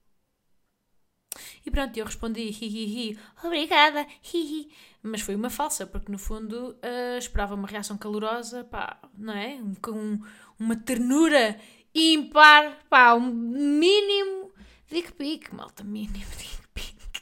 E 1.65 1.69
pronto, 1.69 1.95
eu 1.95 2.05
respondi 2.05 2.41
hi, 2.41 2.65
hi, 2.65 2.85
hi 2.85 3.19
obrigada, 3.43 4.07
hi, 4.23 4.37
hi. 4.37 4.71
Mas 5.03 5.21
foi 5.21 5.35
uma 5.35 5.49
falsa, 5.49 5.85
porque 5.85 6.11
no 6.11 6.17
fundo 6.17 6.71
uh, 6.75 7.17
esperava 7.17 7.55
uma 7.55 7.67
reação 7.67 7.97
calorosa, 7.97 8.63
pá, 8.63 8.99
não 9.17 9.33
é? 9.33 9.59
Com 9.81 10.19
uma 10.59 10.75
ternura 10.75 11.59
ímpar, 11.93 12.79
pá, 12.89 13.13
um 13.13 13.31
mínimo 13.31 14.51
dick 14.89 15.13
pic, 15.13 15.51
malta, 15.53 15.83
mínimo 15.83 16.13
dick 16.37 16.67
pic. 16.73 17.21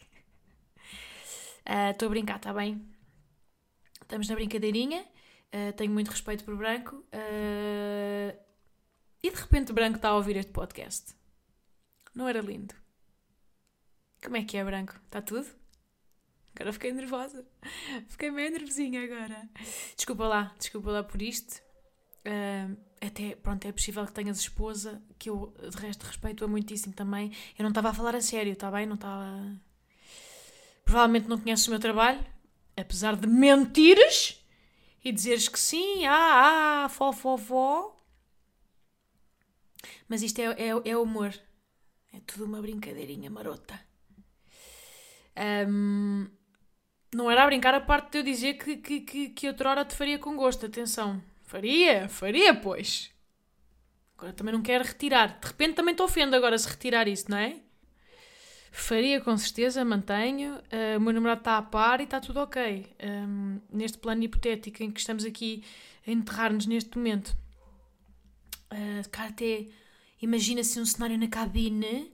Estou 1.92 2.08
uh, 2.08 2.10
a 2.10 2.14
brincar, 2.14 2.38
está 2.38 2.54
bem? 2.54 2.82
Estamos 4.02 4.28
na 4.28 4.36
brincadeirinha, 4.36 5.06
uh, 5.54 5.74
tenho 5.74 5.92
muito 5.92 6.10
respeito 6.10 6.44
por 6.44 6.56
Branco 6.56 6.96
uh, 6.96 8.40
e 9.22 9.30
de 9.30 9.36
repente 9.36 9.72
Branco 9.72 9.98
está 9.98 10.10
a 10.10 10.16
ouvir 10.16 10.36
este 10.38 10.52
podcast. 10.52 11.14
Não 12.16 12.28
era 12.28 12.42
lindo? 12.42 12.74
Como 14.24 14.38
é 14.38 14.44
que 14.44 14.58
é, 14.58 14.64
Branco? 14.64 14.96
Está 15.06 15.22
tudo? 15.22 15.48
Agora 16.56 16.74
fiquei 16.74 16.92
nervosa. 16.92 17.46
Fiquei 18.10 18.32
meio 18.32 18.52
nervosinha 18.52 19.04
agora. 19.04 19.50
Desculpa 19.96 20.28
lá, 20.28 20.54
desculpa 20.60 20.92
lá 20.92 21.04
por 21.04 21.22
isto. 21.22 21.62
Uh, 22.26 22.78
até, 23.00 23.36
pronto, 23.38 23.66
é 23.66 23.72
possível 23.72 24.06
que 24.06 24.12
tenhas 24.12 24.40
esposa, 24.40 25.02
que 25.18 25.30
eu 25.30 25.54
de 25.70 25.78
resto 25.78 26.04
respeito-a 26.04 26.48
muitíssimo 26.48 26.94
também. 26.94 27.32
Eu 27.58 27.64
não 27.64 27.70
estava 27.70 27.90
a 27.90 27.94
falar 27.94 28.16
a 28.16 28.22
sério, 28.22 28.52
está 28.52 28.70
bem? 28.70 28.86
Não 28.86 28.96
estava. 28.96 29.58
Provavelmente 30.84 31.30
não 31.30 31.40
conheces 31.40 31.66
o 31.68 31.72
meu 31.72 31.80
trabalho, 31.80 32.24
apesar 32.76 33.16
de 33.16 33.28
mentires 33.28 34.44
e 35.04 35.12
dizeres 35.14 35.48
que 35.48 35.60
sim, 35.60 36.06
ah, 36.06 36.84
ah, 36.86 36.90
fó, 36.90 37.14
fó, 37.14 37.38
fó. 37.38 37.96
Mas 40.10 40.22
isto 40.24 40.40
é, 40.40 40.46
é, 40.46 40.70
é 40.70 40.98
humor. 40.98 41.34
É 42.12 42.20
tudo 42.26 42.46
uma 42.46 42.62
brincadeirinha 42.62 43.30
marota. 43.30 43.89
Um, 45.40 46.28
não 47.14 47.32
era 47.32 47.44
a 47.44 47.46
brincar 47.46 47.74
a 47.74 47.82
parte 47.82 48.12
de 48.12 48.18
eu 48.20 48.24
dizer 48.24 48.54
que, 48.56 48.78
que, 48.78 49.02
que, 49.02 49.30
que 49.30 49.48
outra 49.48 49.70
hora 49.70 49.86
te 49.86 49.96
faria 49.96 50.20
com 50.20 50.36
gosto, 50.36 50.66
atenção. 50.66 51.22
Faria, 51.44 52.08
faria, 52.10 52.54
pois. 52.54 53.12
Agora 54.18 54.34
também 54.34 54.54
não 54.54 54.62
quero 54.62 54.84
retirar. 54.84 55.40
De 55.40 55.48
repente 55.48 55.76
também 55.76 55.96
te 55.96 56.02
ofendo 56.02 56.36
agora 56.36 56.58
se 56.58 56.68
retirar 56.68 57.08
isso, 57.08 57.32
não 57.32 57.38
é? 57.38 57.56
Faria 58.72 59.20
com 59.22 59.36
certeza, 59.36 59.84
mantenho. 59.84 60.56
Uh, 60.56 60.98
o 60.98 61.02
meu 61.02 61.14
namorado 61.14 61.42
está 61.42 61.58
a 61.58 61.62
par 61.62 62.02
e 62.02 62.04
está 62.04 62.20
tudo 62.20 62.42
ok. 62.42 62.86
Um, 63.02 63.60
neste 63.72 63.98
plano 63.98 64.24
hipotético 64.24 64.84
em 64.84 64.92
que 64.92 65.00
estamos 65.00 65.26
aqui 65.26 65.64
a 66.06 66.12
enterrar-nos 66.12 66.68
neste 66.68 66.96
momento. 66.98 67.36
Uh, 68.72 69.10
cara, 69.10 69.30
até 69.30 69.66
imagina-se 70.22 70.80
um 70.80 70.86
cenário 70.86 71.18
na 71.18 71.28
cabine 71.28 72.12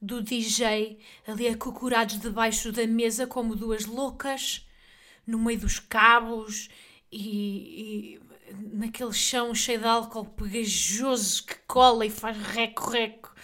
do 0.00 0.22
DJ 0.22 0.98
ali 1.26 1.48
acocorados 1.48 2.18
debaixo 2.18 2.70
da 2.70 2.86
mesa 2.86 3.26
como 3.26 3.56
duas 3.56 3.84
loucas 3.86 4.66
no 5.26 5.38
meio 5.38 5.60
dos 5.60 5.78
cabos 5.78 6.68
e, 7.10 8.18
e 8.18 8.20
naquele 8.72 9.12
chão 9.12 9.54
cheio 9.54 9.80
de 9.80 9.86
álcool 9.86 10.26
pegajoso 10.26 11.44
que 11.44 11.56
cola 11.66 12.06
e 12.06 12.10
faz 12.10 12.36
reco-reco. 12.36 13.34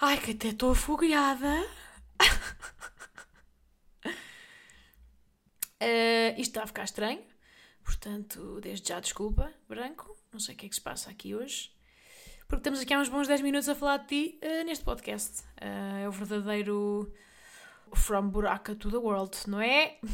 Ai, 0.00 0.20
que 0.20 0.30
até 0.30 0.48
estou 0.48 0.70
afogueada. 0.70 1.66
uh, 5.82 6.30
isto 6.38 6.40
está 6.40 6.62
a 6.62 6.66
ficar 6.66 6.84
estranho, 6.84 7.22
portanto, 7.84 8.60
desde 8.60 8.88
já 8.88 9.00
desculpa, 9.00 9.52
Branco. 9.68 10.16
Não 10.32 10.38
sei 10.38 10.54
o 10.54 10.58
que 10.58 10.66
é 10.66 10.68
que 10.68 10.74
se 10.74 10.80
passa 10.80 11.10
aqui 11.10 11.34
hoje. 11.34 11.70
Porque 12.48 12.60
estamos 12.60 12.80
aqui 12.80 12.94
há 12.94 12.98
uns 12.98 13.10
bons 13.10 13.28
10 13.28 13.42
minutos 13.42 13.68
a 13.68 13.74
falar 13.74 13.98
de 13.98 14.06
ti 14.06 14.40
uh, 14.42 14.64
neste 14.64 14.82
podcast. 14.82 15.42
Uh, 15.60 16.04
é 16.04 16.08
o 16.08 16.10
verdadeiro 16.10 17.12
From 17.94 18.30
Buraca 18.30 18.74
to 18.74 18.90
the 18.90 18.96
World, 18.96 19.36
não 19.46 19.60
é? 19.60 19.98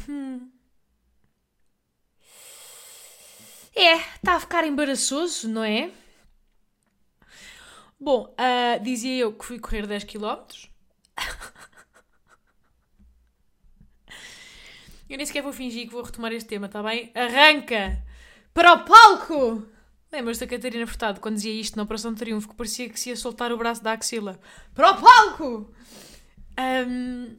É, 3.77 3.97
está 3.97 4.35
a 4.35 4.39
ficar 4.39 4.65
embaraçoso, 4.65 5.49
não 5.49 5.61
é? 5.61 5.91
Bom, 7.99 8.33
uh, 8.33 8.81
dizia 8.81 9.17
eu 9.17 9.33
que 9.33 9.43
fui 9.43 9.59
correr 9.59 9.85
10 9.85 10.05
km. 10.05 10.45
Eu 15.09 15.17
nem 15.17 15.25
sequer 15.25 15.43
vou 15.43 15.51
fingir 15.51 15.87
que 15.87 15.93
vou 15.93 16.03
retomar 16.03 16.31
este 16.31 16.47
tema, 16.47 16.67
está 16.67 16.81
bem? 16.81 17.11
Arranca! 17.13 18.01
Para 18.53 18.73
o 18.73 18.85
palco! 18.85 19.74
Lembras 20.15 20.37
da 20.37 20.47
Catarina 20.47 20.87
Furtado 20.87 21.19
quando 21.19 21.35
dizia 21.35 21.51
isto 21.51 21.75
na 21.75 21.83
Operação 21.83 22.13
de 22.13 22.19
Triunfo 22.19 22.47
que 22.47 22.55
parecia 22.55 22.87
que 22.87 22.97
se 22.97 23.09
ia 23.09 23.17
soltar 23.17 23.51
o 23.51 23.57
braço 23.57 23.83
da 23.83 23.91
axila? 23.91 24.39
Para 24.73 24.91
o 24.91 25.01
palco! 25.01 25.73
Um, 26.57 27.35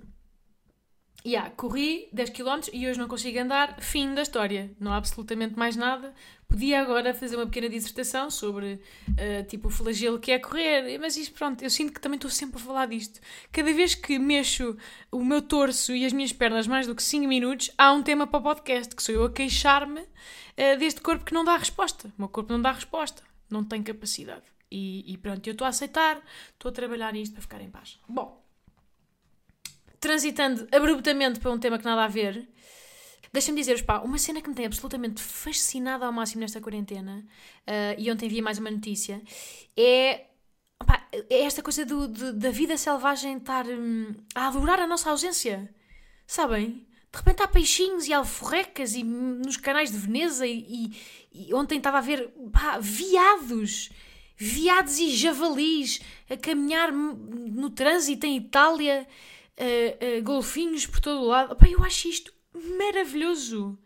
yeah, 1.26 1.50
corri 1.50 2.08
10 2.12 2.30
km 2.30 2.60
e 2.72 2.88
hoje 2.88 2.98
não 2.98 3.08
consigo 3.08 3.38
andar. 3.38 3.80
Fim 3.80 4.14
da 4.14 4.22
história. 4.22 4.70
Não 4.78 4.92
há 4.92 4.96
absolutamente 4.96 5.58
mais 5.58 5.74
nada. 5.74 6.14
Podia 6.48 6.80
agora 6.80 7.12
fazer 7.12 7.34
uma 7.34 7.46
pequena 7.46 7.68
dissertação 7.68 8.30
sobre 8.30 8.74
uh, 8.74 9.44
tipo 9.48 9.66
o 9.66 9.70
flagelo 9.70 10.20
que 10.20 10.30
é 10.30 10.38
correr, 10.38 10.96
mas 11.00 11.16
isto 11.16 11.34
pronto, 11.34 11.60
eu 11.62 11.68
sinto 11.68 11.92
que 11.92 12.00
também 12.00 12.16
estou 12.16 12.30
sempre 12.30 12.58
a 12.58 12.64
falar 12.64 12.86
disto. 12.86 13.20
Cada 13.50 13.72
vez 13.72 13.96
que 13.96 14.16
mexo 14.16 14.76
o 15.10 15.24
meu 15.24 15.42
torso 15.42 15.92
e 15.92 16.06
as 16.06 16.12
minhas 16.12 16.32
pernas 16.32 16.68
mais 16.68 16.86
do 16.86 16.94
que 16.94 17.02
5 17.02 17.26
minutos, 17.26 17.72
há 17.76 17.92
um 17.92 18.02
tema 18.02 18.28
para 18.28 18.38
o 18.38 18.42
podcast, 18.42 18.94
que 18.94 19.02
sou 19.02 19.14
eu 19.16 19.24
a 19.24 19.32
queixar-me 19.32 20.00
uh, 20.00 20.78
deste 20.78 21.00
corpo 21.00 21.24
que 21.24 21.34
não 21.34 21.44
dá 21.44 21.56
resposta. 21.56 22.06
O 22.16 22.22
meu 22.22 22.28
corpo 22.28 22.52
não 22.52 22.62
dá 22.62 22.70
resposta, 22.70 23.24
não 23.50 23.64
tem 23.64 23.82
capacidade. 23.82 24.44
E, 24.70 25.12
e 25.12 25.16
pronto, 25.18 25.44
eu 25.48 25.52
estou 25.52 25.64
a 25.64 25.70
aceitar, 25.70 26.22
estou 26.52 26.68
a 26.68 26.72
trabalhar 26.72 27.12
nisto 27.12 27.32
para 27.32 27.42
ficar 27.42 27.60
em 27.60 27.70
paz. 27.70 27.98
Bom, 28.08 28.45
transitando 30.00 30.66
abruptamente 30.72 31.40
para 31.40 31.50
um 31.50 31.58
tema 31.58 31.78
que 31.78 31.84
nada 31.84 32.04
a 32.04 32.08
ver, 32.08 32.48
Deixa-me 33.36 33.58
dizer-vos, 33.58 33.82
pá, 33.82 33.98
uma 33.98 34.16
cena 34.16 34.40
que 34.40 34.48
me 34.48 34.54
tem 34.54 34.64
absolutamente 34.64 35.20
fascinada 35.20 36.06
ao 36.06 36.12
máximo 36.12 36.40
nesta 36.40 36.58
quarentena, 36.58 37.22
uh, 37.68 38.00
e 38.00 38.10
ontem 38.10 38.30
vi 38.30 38.40
mais 38.40 38.58
uma 38.58 38.70
notícia, 38.70 39.20
é, 39.76 40.24
pá, 40.86 41.06
é 41.12 41.42
esta 41.42 41.62
coisa 41.62 41.84
do, 41.84 42.08
da 42.32 42.50
vida 42.50 42.78
selvagem 42.78 43.36
estar 43.36 43.66
hum, 43.66 44.14
a 44.34 44.46
adorar 44.46 44.80
a 44.80 44.86
nossa 44.86 45.10
ausência. 45.10 45.68
Sabem? 46.26 46.86
De 47.12 47.18
repente 47.18 47.42
há 47.42 47.48
peixinhos 47.48 48.06
e 48.08 48.12
alforrecas 48.14 48.94
e 48.94 49.04
nos 49.04 49.58
canais 49.58 49.90
de 49.90 49.98
Veneza 49.98 50.46
e, 50.46 50.92
e, 51.32 51.48
e 51.50 51.54
ontem 51.54 51.76
estava 51.76 51.98
a 51.98 52.02
ver 52.02 52.32
pá, 52.50 52.78
viados, 52.78 53.90
viados 54.34 54.98
e 54.98 55.14
javalis 55.14 56.00
a 56.30 56.38
caminhar 56.38 56.90
no 56.90 57.68
trânsito 57.68 58.24
em 58.24 58.38
Itália, 58.38 59.06
uh, 59.58 60.18
uh, 60.18 60.22
golfinhos 60.22 60.86
por 60.86 61.00
todo 61.00 61.20
o 61.20 61.26
lado. 61.26 61.56
Pá, 61.56 61.66
eu 61.68 61.82
acho 61.84 62.08
isto 62.08 62.32
maravilhoso. 62.54 63.78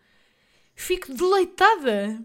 Fico 0.74 1.12
deleitada. 1.12 2.24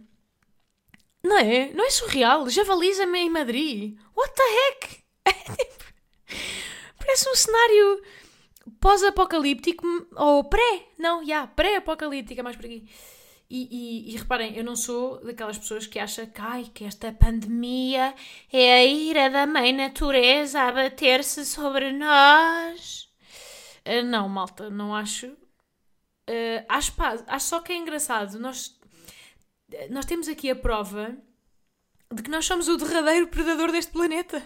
Não 1.23 1.37
é? 1.37 1.71
Não 1.73 1.85
é 1.85 1.89
surreal? 1.89 2.49
Javaliza-me 2.49 3.19
em 3.19 3.29
Madrid. 3.29 3.97
What 4.15 4.33
the 4.35 4.43
heck? 4.43 5.03
Parece 6.97 7.29
um 7.29 7.35
cenário 7.35 8.01
pós-apocalíptico 8.79 9.85
ou 10.15 10.43
pré. 10.43 10.87
Não, 10.97 11.19
já, 11.21 11.27
yeah, 11.27 11.47
pré-apocalíptico, 11.47 12.39
é 12.39 12.43
mais 12.43 12.55
por 12.55 12.65
aqui. 12.65 12.87
E, 13.49 13.67
e, 14.09 14.13
e, 14.13 14.17
reparem, 14.17 14.57
eu 14.57 14.63
não 14.63 14.75
sou 14.75 15.23
daquelas 15.23 15.57
pessoas 15.57 15.85
que 15.85 15.99
acham 15.99 16.25
que, 16.25 16.41
ai, 16.41 16.69
que 16.73 16.83
esta 16.83 17.11
pandemia 17.11 18.15
é 18.51 18.73
a 18.73 18.85
ira 18.85 19.29
da 19.29 19.45
mãe 19.45 19.71
natureza 19.71 20.61
a 20.61 20.71
bater-se 20.71 21.45
sobre 21.45 21.91
nós. 21.91 23.04
Uh, 23.87 24.03
não, 24.03 24.27
malta, 24.27 24.69
não 24.69 24.95
acho. 24.95 25.27
Uh, 25.27 26.65
acho, 26.67 26.93
pá, 26.93 27.15
acho 27.27 27.45
só 27.45 27.59
que 27.59 27.71
é 27.71 27.75
engraçado. 27.75 28.39
Nós, 28.39 28.79
nós 29.89 30.05
temos 30.05 30.27
aqui 30.27 30.49
a 30.49 30.55
prova 30.55 31.15
de 32.11 32.23
que 32.23 32.29
nós 32.29 32.45
somos 32.45 32.67
o 32.67 32.77
derradeiro 32.77 33.27
predador 33.27 33.71
deste 33.71 33.91
planeta. 33.91 34.41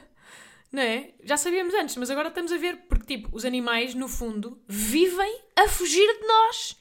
Não 0.72 0.84
é? 0.84 1.14
Já 1.24 1.36
sabíamos 1.36 1.74
antes, 1.74 1.96
mas 1.96 2.12
agora 2.12 2.30
estamos 2.30 2.52
a 2.52 2.58
ver, 2.58 2.78
porque, 2.88 3.18
tipo, 3.18 3.36
os 3.36 3.44
animais, 3.44 3.96
no 3.96 4.08
fundo, 4.08 4.62
vivem 4.68 5.42
a 5.56 5.68
fugir 5.68 6.08
de 6.20 6.28
nós. 6.28 6.78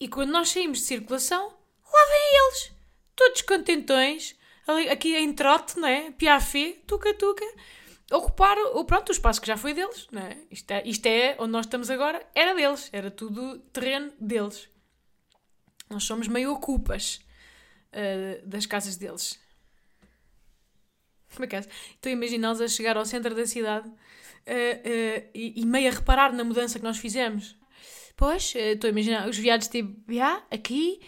E 0.00 0.08
quando 0.08 0.30
nós 0.30 0.48
saímos 0.48 0.78
de 0.78 0.84
circulação, 0.84 1.48
lá 1.48 2.06
vêm 2.06 2.46
eles, 2.46 2.72
todos 3.14 3.42
contentões, 3.42 4.36
ali, 4.66 4.88
aqui 4.88 5.14
em 5.14 5.32
trote, 5.32 5.78
não 5.78 5.88
é? 5.88 6.10
Piafé, 6.12 6.76
tuca-tuca 6.86 7.44
ocupar 8.10 8.56
o, 8.58 8.84
pronto, 8.84 9.10
o 9.10 9.12
espaço 9.12 9.40
que 9.40 9.46
já 9.46 9.56
foi 9.56 9.74
deles. 9.74 10.08
Não 10.10 10.22
é? 10.22 10.36
Isto, 10.50 10.70
é, 10.70 10.82
isto 10.86 11.06
é 11.06 11.36
onde 11.38 11.52
nós 11.52 11.66
estamos 11.66 11.90
agora, 11.90 12.24
era 12.34 12.54
deles, 12.54 12.88
era 12.92 13.10
tudo 13.10 13.58
terreno 13.72 14.12
deles. 14.20 14.68
Nós 15.90 16.04
somos 16.04 16.28
meio 16.28 16.52
ocupas 16.52 17.20
uh, 17.92 18.46
das 18.46 18.66
casas 18.66 18.96
deles. 18.96 19.38
Por 21.34 21.44
acaso, 21.44 21.68
estou 21.94 22.10
a 22.10 22.12
imaginá-los 22.12 22.60
a 22.60 22.68
chegar 22.68 22.96
ao 22.96 23.04
centro 23.04 23.34
da 23.34 23.46
cidade 23.46 23.88
uh, 23.88 23.92
uh, 23.92 25.30
e, 25.34 25.60
e, 25.60 25.66
meio 25.66 25.90
a 25.90 25.94
reparar 25.94 26.32
na 26.32 26.44
mudança 26.44 26.78
que 26.78 26.84
nós 26.84 26.98
fizemos. 26.98 27.56
Pois, 28.18 28.54
estou 28.54 28.88
a 28.88 28.90
imaginar 28.90 29.26
os 29.26 29.38
viados 29.38 29.68
tipo, 29.68 30.12
yeah, 30.12 30.42
aqui 30.50 31.00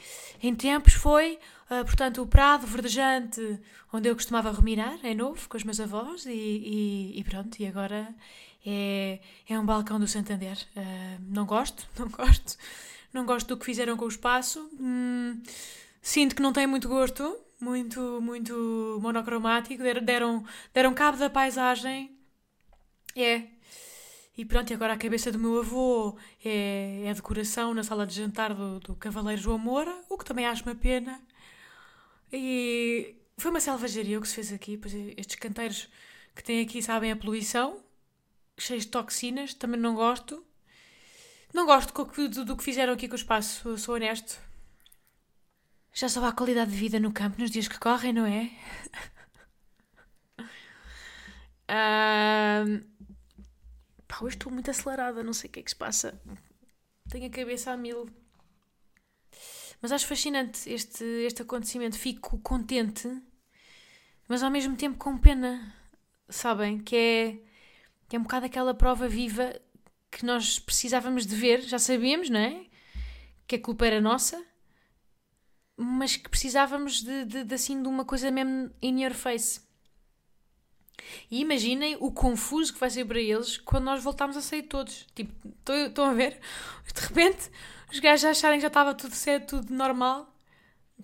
em 0.42 0.54
tempos 0.54 0.94
foi 0.94 1.38
Uh, 1.70 1.84
portanto, 1.84 2.20
o 2.20 2.26
prado 2.26 2.66
verdejante 2.66 3.60
onde 3.92 4.08
eu 4.08 4.16
costumava 4.16 4.50
ruminar 4.50 4.98
é 5.04 5.14
novo 5.14 5.48
com 5.48 5.56
os 5.56 5.62
meus 5.62 5.78
avós 5.78 6.26
e, 6.26 6.32
e, 6.32 7.20
e 7.20 7.22
pronto, 7.22 7.62
e 7.62 7.66
agora 7.66 8.12
é, 8.66 9.20
é 9.48 9.56
um 9.56 9.64
balcão 9.64 10.00
do 10.00 10.08
Santander. 10.08 10.58
Uh, 10.76 11.22
não 11.28 11.46
gosto, 11.46 11.86
não 11.96 12.08
gosto. 12.08 12.56
Não 13.12 13.24
gosto 13.24 13.48
do 13.48 13.56
que 13.56 13.64
fizeram 13.64 13.96
com 13.96 14.04
o 14.04 14.08
espaço. 14.08 14.68
Hum, 14.80 15.40
sinto 16.02 16.34
que 16.34 16.42
não 16.42 16.52
tem 16.52 16.66
muito 16.66 16.88
gosto, 16.88 17.36
muito, 17.60 18.20
muito 18.20 18.98
monocromático. 19.00 19.82
Deram, 20.02 20.44
deram 20.74 20.94
cabo 20.94 21.18
da 21.18 21.30
paisagem. 21.30 22.10
É. 23.16 23.42
E 24.40 24.44
pronto, 24.46 24.70
e 24.70 24.74
agora 24.74 24.94
a 24.94 24.96
cabeça 24.96 25.30
do 25.30 25.38
meu 25.38 25.58
avô 25.58 26.16
é, 26.42 27.02
é 27.04 27.10
a 27.10 27.12
decoração 27.12 27.74
na 27.74 27.84
sala 27.84 28.06
de 28.06 28.14
jantar 28.14 28.54
do, 28.54 28.80
do 28.80 28.94
Cavaleiro 28.96 29.42
João 29.42 29.58
Moura, 29.58 29.94
o 30.08 30.16
que 30.16 30.24
também 30.24 30.46
acho 30.46 30.62
uma 30.62 30.74
pena. 30.74 31.20
E 32.32 33.16
foi 33.36 33.50
uma 33.50 33.60
selvageria 33.60 34.16
o 34.18 34.22
que 34.22 34.28
se 34.28 34.36
fez 34.36 34.50
aqui. 34.50 34.78
Pois 34.78 34.94
estes 34.94 35.36
canteiros 35.36 35.90
que 36.34 36.42
têm 36.42 36.62
aqui 36.62 36.80
sabem 36.80 37.12
a 37.12 37.16
poluição, 37.16 37.84
cheios 38.56 38.84
de 38.86 38.90
toxinas, 38.90 39.52
também 39.52 39.78
não 39.78 39.94
gosto. 39.94 40.42
Não 41.52 41.66
gosto 41.66 41.92
do, 41.92 42.42
do, 42.46 42.56
que 42.56 42.64
fizeram 42.64 42.94
aqui 42.94 43.08
com 43.08 43.12
o 43.12 43.16
espaço, 43.16 43.76
sou 43.76 43.94
honesto. 43.94 44.40
Já 45.92 46.08
só 46.08 46.24
há 46.24 46.32
qualidade 46.32 46.70
de 46.70 46.78
vida 46.78 46.98
no 46.98 47.12
campo 47.12 47.38
nos 47.38 47.50
dias 47.50 47.68
que 47.68 47.78
correm, 47.78 48.14
não 48.14 48.24
é? 48.24 48.50
uh... 52.88 52.99
Pá, 54.10 54.24
hoje 54.24 54.34
estou 54.34 54.50
muito 54.50 54.68
acelerada, 54.68 55.22
não 55.22 55.32
sei 55.32 55.48
o 55.48 55.52
que 55.52 55.60
é 55.60 55.62
que 55.62 55.70
se 55.70 55.76
passa. 55.76 56.20
Tenho 57.08 57.26
a 57.26 57.30
cabeça 57.30 57.70
a 57.70 57.76
mil. 57.76 58.10
Mas 59.80 59.92
acho 59.92 60.06
fascinante 60.06 60.68
este, 60.68 61.04
este 61.04 61.42
acontecimento. 61.42 61.96
Fico 61.96 62.38
contente, 62.40 63.08
mas 64.26 64.42
ao 64.42 64.50
mesmo 64.50 64.76
tempo 64.76 64.98
com 64.98 65.16
pena, 65.16 65.72
sabem? 66.28 66.80
Que 66.80 66.96
é, 66.96 67.38
que 68.08 68.16
é 68.16 68.18
um 68.18 68.24
bocado 68.24 68.46
aquela 68.46 68.74
prova 68.74 69.08
viva 69.08 69.54
que 70.10 70.26
nós 70.26 70.58
precisávamos 70.58 71.24
de 71.24 71.36
ver, 71.36 71.62
já 71.62 71.78
sabíamos, 71.78 72.28
não 72.28 72.40
é? 72.40 72.66
Que 73.46 73.56
a 73.56 73.60
culpa 73.60 73.86
era 73.86 74.00
nossa, 74.00 74.44
mas 75.76 76.16
que 76.16 76.28
precisávamos 76.28 77.00
de, 77.00 77.24
de, 77.26 77.44
de 77.44 77.54
assim 77.54 77.80
de 77.80 77.88
uma 77.88 78.04
coisa 78.04 78.28
mesmo 78.28 78.72
in 78.82 79.04
your 79.04 79.14
face. 79.14 79.60
E 81.30 81.40
imaginem 81.40 81.96
o 82.00 82.10
confuso 82.12 82.72
que 82.72 82.80
vai 82.80 82.90
ser 82.90 83.04
para 83.04 83.20
eles 83.20 83.56
quando 83.58 83.84
nós 83.84 84.02
voltarmos 84.02 84.36
a 84.36 84.40
sair 84.40 84.64
todos. 84.64 85.06
Tipo, 85.14 85.32
estão 85.86 86.04
a 86.04 86.12
ver? 86.12 86.40
De 86.92 87.00
repente, 87.00 87.50
os 87.90 87.98
gajos 87.98 88.24
acharem 88.24 88.58
que 88.58 88.62
já 88.62 88.68
estava 88.68 88.94
tudo 88.94 89.14
certo, 89.14 89.60
tudo 89.60 89.74
normal, 89.74 90.32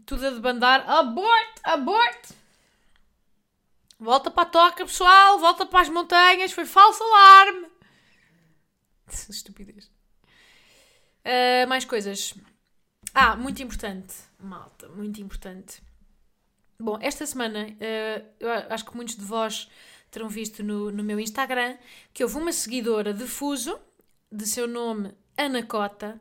tudo 0.04 0.26
a 0.26 0.30
debandar. 0.30 0.88
Aborto! 0.88 1.60
Aborto! 1.64 2.34
Volta 3.98 4.30
para 4.30 4.42
a 4.42 4.50
toca, 4.50 4.84
pessoal! 4.84 5.38
Volta 5.38 5.66
para 5.66 5.80
as 5.80 5.88
montanhas! 5.88 6.52
Foi 6.52 6.66
falso 6.66 7.02
alarme! 7.02 7.68
Estupidez. 9.30 9.90
Uh, 11.24 11.66
mais 11.68 11.84
coisas. 11.84 12.34
Ah, 13.14 13.34
muito 13.34 13.62
importante, 13.62 14.14
malta, 14.38 14.88
muito 14.88 15.20
importante. 15.20 15.82
Bom, 16.78 16.98
esta 17.00 17.24
semana, 17.24 17.68
uh, 17.68 18.26
eu 18.38 18.50
acho 18.70 18.84
que 18.84 18.94
muitos 18.94 19.16
de 19.16 19.24
vós 19.24 19.68
terão 20.10 20.28
visto 20.28 20.62
no, 20.62 20.90
no 20.90 21.02
meu 21.02 21.18
Instagram 21.18 21.76
que 22.12 22.22
houve 22.22 22.36
uma 22.36 22.52
seguidora 22.52 23.14
de 23.14 23.26
Fuso, 23.26 23.78
de 24.30 24.46
seu 24.46 24.68
nome 24.68 25.14
Anacota, 25.36 26.20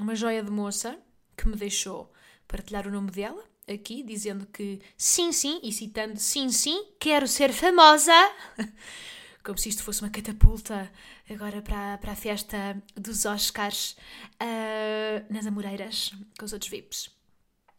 uma 0.00 0.14
joia 0.14 0.42
de 0.42 0.50
moça, 0.50 0.98
que 1.36 1.46
me 1.46 1.56
deixou 1.56 2.10
partilhar 2.48 2.86
o 2.86 2.90
nome 2.90 3.10
dela 3.10 3.44
aqui, 3.68 4.02
dizendo 4.02 4.46
que 4.46 4.80
sim, 4.96 5.30
sim, 5.30 5.60
e 5.62 5.72
citando 5.72 6.18
sim, 6.18 6.50
sim, 6.50 6.86
quero 6.98 7.28
ser 7.28 7.52
famosa. 7.52 8.12
Como 9.44 9.58
se 9.58 9.68
isto 9.68 9.82
fosse 9.82 10.00
uma 10.00 10.10
catapulta 10.10 10.90
agora 11.28 11.60
para, 11.60 11.98
para 11.98 12.12
a 12.12 12.16
festa 12.16 12.82
dos 12.94 13.26
Oscars 13.26 13.94
uh, 14.40 15.32
nas 15.32 15.46
Amoreiras, 15.46 16.12
com 16.38 16.46
os 16.46 16.52
outros 16.54 16.70
VIPs. 16.70 17.23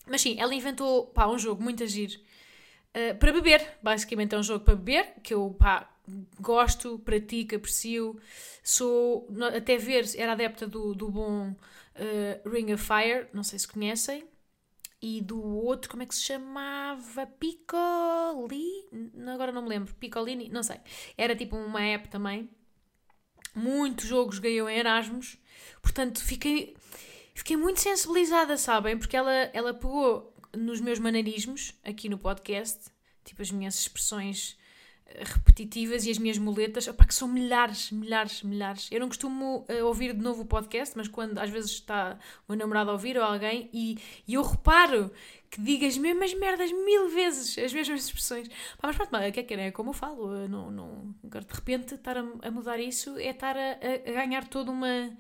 Mas 0.08 0.22
sim, 0.22 0.36
ela 0.40 0.54
inventou 0.54 1.08
pá, 1.08 1.28
um 1.28 1.38
jogo 1.38 1.64
muito 1.64 1.84
agir 1.84 2.22
uh, 2.96 3.16
para 3.18 3.32
beber. 3.32 3.78
Basicamente 3.82 4.36
é 4.36 4.38
um 4.38 4.44
jogo 4.44 4.64
para 4.64 4.76
beber, 4.76 5.14
que 5.24 5.34
eu 5.34 5.56
pá, 5.58 5.90
gosto, 6.40 7.00
pratico, 7.00 7.56
aprecio. 7.56 8.20
Sou, 8.64 9.28
até 9.56 9.78
ver, 9.78 10.06
era 10.16 10.34
adepta 10.34 10.68
do, 10.68 10.94
do 10.94 11.10
bom 11.10 11.50
uh, 11.50 12.50
Ring 12.50 12.74
of 12.74 12.84
Fire, 12.84 13.28
não 13.34 13.44
sei 13.44 13.60
se 13.60 13.68
conhecem. 13.68 14.28
E 15.02 15.22
do 15.22 15.40
outro, 15.40 15.90
como 15.90 16.02
é 16.02 16.06
que 16.06 16.16
se 16.16 16.24
chamava? 16.24 17.28
Piccoli? 17.28 18.66
Agora 19.28 19.52
não 19.52 19.62
me 19.62 19.70
lembro. 19.70 19.94
Piccolini? 19.96 20.50
Não 20.50 20.64
sei. 20.64 20.78
Era 21.16 21.36
tipo 21.36 21.56
uma 21.56 21.82
app 21.82 22.10
também. 22.10 22.50
Muitos 23.54 24.08
jogos 24.08 24.40
ganhou 24.40 24.68
em 24.68 24.78
Erasmus. 24.80 25.38
Portanto, 25.82 26.24
fiquei 26.24 26.76
fiquei 27.36 27.58
muito 27.58 27.82
sensibilizada, 27.82 28.58
sabem? 28.58 28.98
Porque 28.98 29.16
ela, 29.16 29.32
ela 29.54 29.74
pegou 29.74 30.34
nos 30.58 30.80
meus 30.80 30.98
maneirismos 30.98 31.76
aqui 31.84 32.10
no 32.10 32.18
podcast, 32.18 32.90
tipo 33.24 33.42
as 33.42 33.52
minhas 33.52 33.78
expressões 33.78 34.58
eh, 35.06 35.24
repetitivas 35.24 36.06
e 36.06 36.12
as 36.12 36.18
minhas 36.18 36.38
muletas, 36.38 36.88
opa, 36.88 37.06
que 37.06 37.14
são 37.14 37.28
milhares, 37.28 37.92
milhares, 37.92 38.42
milhares. 38.42 38.90
Eu 38.90 39.02
não 39.02 39.10
costumo 39.10 39.66
uh, 39.70 39.86
ouvir 39.86 40.14
de 40.14 40.22
novo 40.22 40.44
o 40.44 40.46
podcast, 40.46 40.98
mas 40.98 41.10
quando 41.10 41.38
às 41.38 41.50
vezes 41.50 41.72
está 41.72 42.18
o 42.48 42.54
meu 42.54 42.58
namorado 42.58 42.90
a 42.90 42.94
ouvir 42.94 43.18
ou 43.18 43.24
alguém 43.24 43.70
e, 43.74 44.00
e 44.26 44.36
eu 44.36 44.42
reparo 44.42 45.12
que 45.52 45.62
diga 45.62 45.86
as 45.86 45.98
mesmas 45.98 46.34
merdas 46.34 46.72
mil 46.72 47.10
vezes, 47.10 47.58
as 47.58 47.74
mesmas 47.74 48.06
expressões. 48.06 48.48
Pá, 48.48 48.88
mas 48.88 48.96
pronto, 48.96 49.16
o 49.16 49.32
que 49.32 49.40
é 49.42 49.44
que 49.44 49.54
é? 49.54 49.72
Como 49.72 49.90
eu 49.90 49.94
falo, 49.94 50.48
não, 50.48 50.72
não, 50.72 51.16
agora 51.24 51.44
de 51.44 51.54
repente 51.54 51.96
estar 51.96 52.18
a, 52.18 52.26
a 52.42 52.52
mudar 52.52 52.80
isso 52.80 53.18
é 53.18 53.30
estar 53.30 53.58
a, 53.58 53.72
a 53.74 54.12
ganhar 54.12 54.48
toda 54.48 54.72
uma 54.72 55.12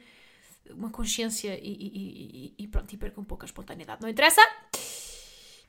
uma 0.71 0.89
consciência 0.89 1.57
e, 1.61 1.71
e, 1.71 2.55
e, 2.57 2.67
pronto, 2.67 2.91
e 2.93 2.97
perca 2.97 3.19
um 3.19 3.23
pouco 3.23 3.43
a 3.43 3.47
espontaneidade. 3.47 4.01
Não 4.01 4.09
interessa? 4.09 4.41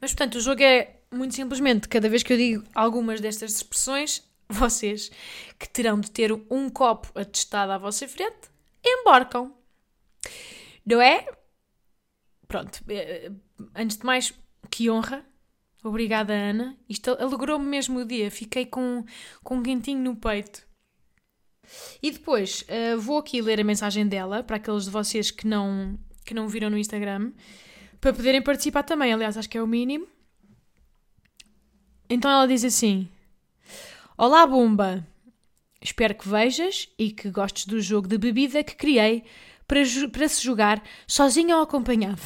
Mas 0.00 0.12
portanto, 0.12 0.37
o 0.37 0.40
jogo 0.40 0.62
é 0.62 1.00
muito 1.11 1.35
simplesmente, 1.35 1.88
cada 1.88 2.09
vez 2.09 2.22
que 2.22 2.32
eu 2.32 2.37
digo 2.37 2.64
algumas 2.74 3.20
destas 3.20 3.54
expressões, 3.54 4.22
vocês 4.48 5.11
que 5.59 5.68
terão 5.68 6.00
de 6.00 6.11
ter 6.11 6.32
um 6.32 6.68
copo 6.68 7.11
atestado 7.18 7.72
à 7.72 7.78
vossa 7.78 8.06
frente, 8.06 8.50
embarcam. 8.85 9.54
Não 10.85 11.00
é? 11.00 11.26
Pronto, 12.46 12.80
eh, 12.88 13.30
antes 13.74 13.96
de 13.96 14.04
mais, 14.04 14.32
que 14.70 14.90
honra. 14.90 15.24
Obrigada, 15.82 16.32
Ana. 16.32 16.76
Isto 16.88 17.11
alegrou-me 17.20 17.66
mesmo 17.66 18.00
o 18.00 18.04
dia. 18.04 18.30
Fiquei 18.30 18.66
com, 18.66 19.04
com 19.42 19.56
um 19.56 19.62
quentinho 19.62 20.02
no 20.02 20.16
peito. 20.16 20.65
E 22.02 22.11
depois 22.11 22.62
uh, 22.62 22.98
vou 23.00 23.18
aqui 23.18 23.40
ler 23.40 23.61
a 23.61 23.64
mensagem 23.64 24.07
dela 24.07 24.42
para 24.42 24.57
aqueles 24.57 24.85
de 24.85 24.90
vocês 24.90 25.31
que 25.31 25.46
não, 25.46 25.98
que 26.24 26.35
não 26.35 26.48
viram 26.48 26.70
no 26.70 26.79
Instagram 26.79 27.33
para 28.00 28.12
poderem 28.12 28.42
participar 28.42 28.83
também. 28.83 29.12
Aliás, 29.12 29.37
acho 29.37 29.48
que 29.48 29.59
é 29.59 29.62
o 29.62 29.66
mínimo. 29.66 30.07
Então 32.09 32.31
ela 32.31 32.46
diz 32.46 32.64
assim: 32.64 33.09
Olá, 34.16 34.46
Bumba! 34.46 35.07
Espero 35.83 36.14
que 36.14 36.29
vejas 36.29 36.88
e 36.98 37.11
que 37.11 37.31
gostes 37.31 37.66
do 37.66 37.81
jogo 37.81 38.09
de 38.09 38.18
bebida 38.18 38.64
que 38.64 38.74
criei 38.74 39.24
para, 39.68 39.81
para 40.11 40.29
se 40.29 40.42
jogar 40.42 40.83
sozinho 41.07 41.57
ou 41.57 41.62
acompanhado. 41.62 42.22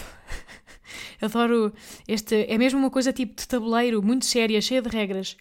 Adoro 1.21 1.73
este. 2.07 2.47
É 2.49 2.57
mesmo 2.57 2.79
uma 2.79 2.91
coisa 2.91 3.13
tipo 3.13 3.35
de 3.35 3.47
tabuleiro, 3.47 4.03
muito 4.03 4.25
séria, 4.25 4.61
cheia 4.61 4.83
de 4.83 4.89
regras. 4.89 5.37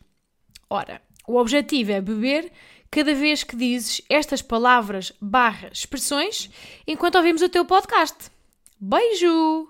Ora, 0.69 1.01
o 1.27 1.37
objetivo 1.37 1.91
é 1.91 2.01
beber 2.01 2.51
cada 2.91 3.13
vez 3.13 3.43
que 3.43 3.55
dizes 3.55 4.01
estas 4.09 4.41
palavras 4.41 5.13
barra 5.21 5.69
expressões 5.71 6.49
enquanto 6.87 7.15
ouvimos 7.15 7.41
o 7.41 7.49
teu 7.49 7.65
podcast. 7.65 8.31
Beijo! 8.79 9.69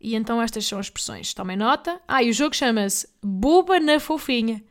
E 0.00 0.14
então 0.14 0.40
estas 0.40 0.66
são 0.66 0.78
as 0.78 0.86
expressões. 0.86 1.32
Tomem 1.32 1.56
nota. 1.56 2.00
Ah, 2.06 2.22
e 2.22 2.30
o 2.30 2.32
jogo 2.32 2.54
chama-se 2.54 3.08
Boba 3.22 3.80
na 3.80 3.98
Fofinha. 3.98 4.62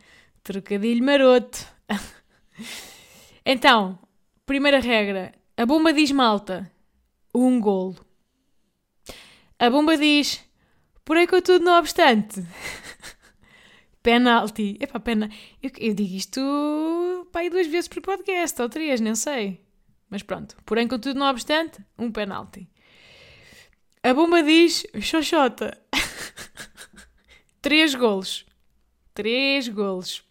Trocadilho 0.43 1.03
maroto. 1.03 1.65
então, 3.45 3.97
primeira 4.45 4.79
regra. 4.79 5.33
A 5.57 5.65
bomba 5.65 5.91
diz 5.91 6.11
malta. 6.11 6.71
Um 7.33 7.59
golo. 7.59 7.97
A 9.57 9.69
bomba 9.69 9.97
diz 9.97 10.43
por 11.05 11.17
aí 11.17 11.27
com 11.27 11.41
tudo 11.41 11.65
não 11.65 11.79
obstante. 11.79 12.45
Penalty. 14.03 14.77
Epá, 14.79 14.99
pena. 14.99 15.29
Eu, 15.61 15.71
eu 15.79 15.93
digo 15.93 16.15
isto 16.15 16.41
pá, 17.31 17.47
duas 17.49 17.67
vezes 17.67 17.87
por 17.87 18.01
podcast, 18.01 18.61
ou 18.61 18.69
três, 18.69 18.99
nem 19.01 19.15
sei. 19.15 19.59
Mas 20.09 20.21
pronto. 20.21 20.55
Porém, 20.65 20.87
contudo, 20.87 21.17
não 21.17 21.27
obstante, 21.27 21.79
um 21.97 22.11
penalti. 22.11 22.69
A 24.03 24.13
bomba 24.13 24.43
diz 24.43 24.85
xoxota. 25.01 25.75
três 27.61 27.95
golos. 27.95 28.45
Três 29.13 29.69
golos. 29.69 30.23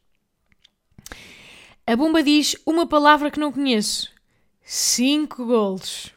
A 1.87 1.97
bomba 1.97 2.23
diz 2.23 2.55
uma 2.67 2.87
palavra 2.87 3.31
que 3.31 3.41
não 3.41 3.51
conheço. 3.51 4.13
Cinco 4.63 5.45
golos. 5.47 6.13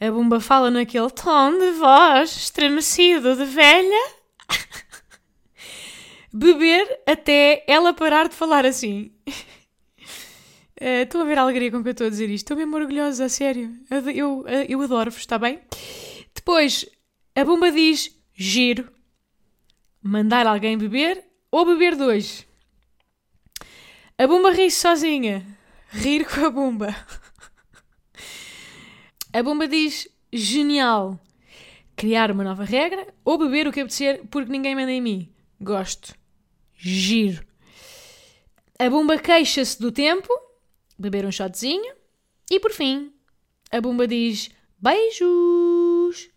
A 0.00 0.10
bomba 0.10 0.40
fala 0.40 0.70
naquele 0.70 1.10
tom 1.10 1.56
de 1.58 1.70
voz 1.72 2.36
estremecido 2.36 3.36
de 3.36 3.44
velha 3.44 4.21
beber 6.32 7.00
até 7.06 7.62
ela 7.66 7.92
parar 7.92 8.28
de 8.28 8.34
falar 8.34 8.64
assim. 8.64 9.12
Uh, 10.80 11.04
estão 11.04 11.20
a 11.20 11.24
ver 11.24 11.38
a 11.38 11.42
alegria 11.42 11.70
com 11.70 11.80
que 11.80 11.90
eu 11.90 11.92
estou 11.92 12.08
a 12.08 12.10
dizer 12.10 12.24
isto? 12.24 12.46
Estou 12.46 12.56
mesmo 12.56 12.74
orgulhosa, 12.74 13.26
a 13.26 13.28
sério. 13.28 13.72
Eu, 13.88 14.10
eu, 14.10 14.44
eu 14.68 14.82
adoro-vos, 14.82 15.20
está 15.20 15.38
bem? 15.38 15.60
Depois, 16.34 16.84
a 17.36 17.44
bomba 17.44 17.70
diz 17.70 18.10
giro. 18.34 18.90
Mandar 20.02 20.44
alguém 20.44 20.76
beber 20.76 21.22
ou 21.52 21.64
beber 21.64 21.94
dois. 21.94 22.44
A 24.18 24.26
bomba 24.26 24.50
ri-se 24.50 24.80
sozinha. 24.80 25.46
Rir 25.88 26.24
com 26.24 26.46
a 26.46 26.50
bomba. 26.50 26.96
A 29.32 29.40
bomba 29.40 29.68
diz 29.68 30.08
genial. 30.32 31.16
Criar 31.94 32.32
uma 32.32 32.42
nova 32.42 32.64
regra 32.64 33.06
ou 33.24 33.38
beber 33.38 33.68
o 33.68 33.72
que 33.72 33.78
apetecer 33.78 34.26
porque 34.28 34.50
ninguém 34.50 34.74
manda 34.74 34.90
em 34.90 35.00
mim. 35.00 35.32
Gosto 35.60 36.20
giro. 36.82 37.46
A 38.78 38.90
Bumba 38.90 39.16
queixa-se 39.16 39.80
do 39.80 39.92
tempo, 39.92 40.28
beber 40.98 41.24
um 41.24 41.30
shotzinho, 41.30 41.94
e 42.50 42.58
por 42.58 42.72
fim, 42.72 43.12
a 43.70 43.80
Bumba 43.80 44.08
diz 44.08 44.50
beijos, 44.80 46.28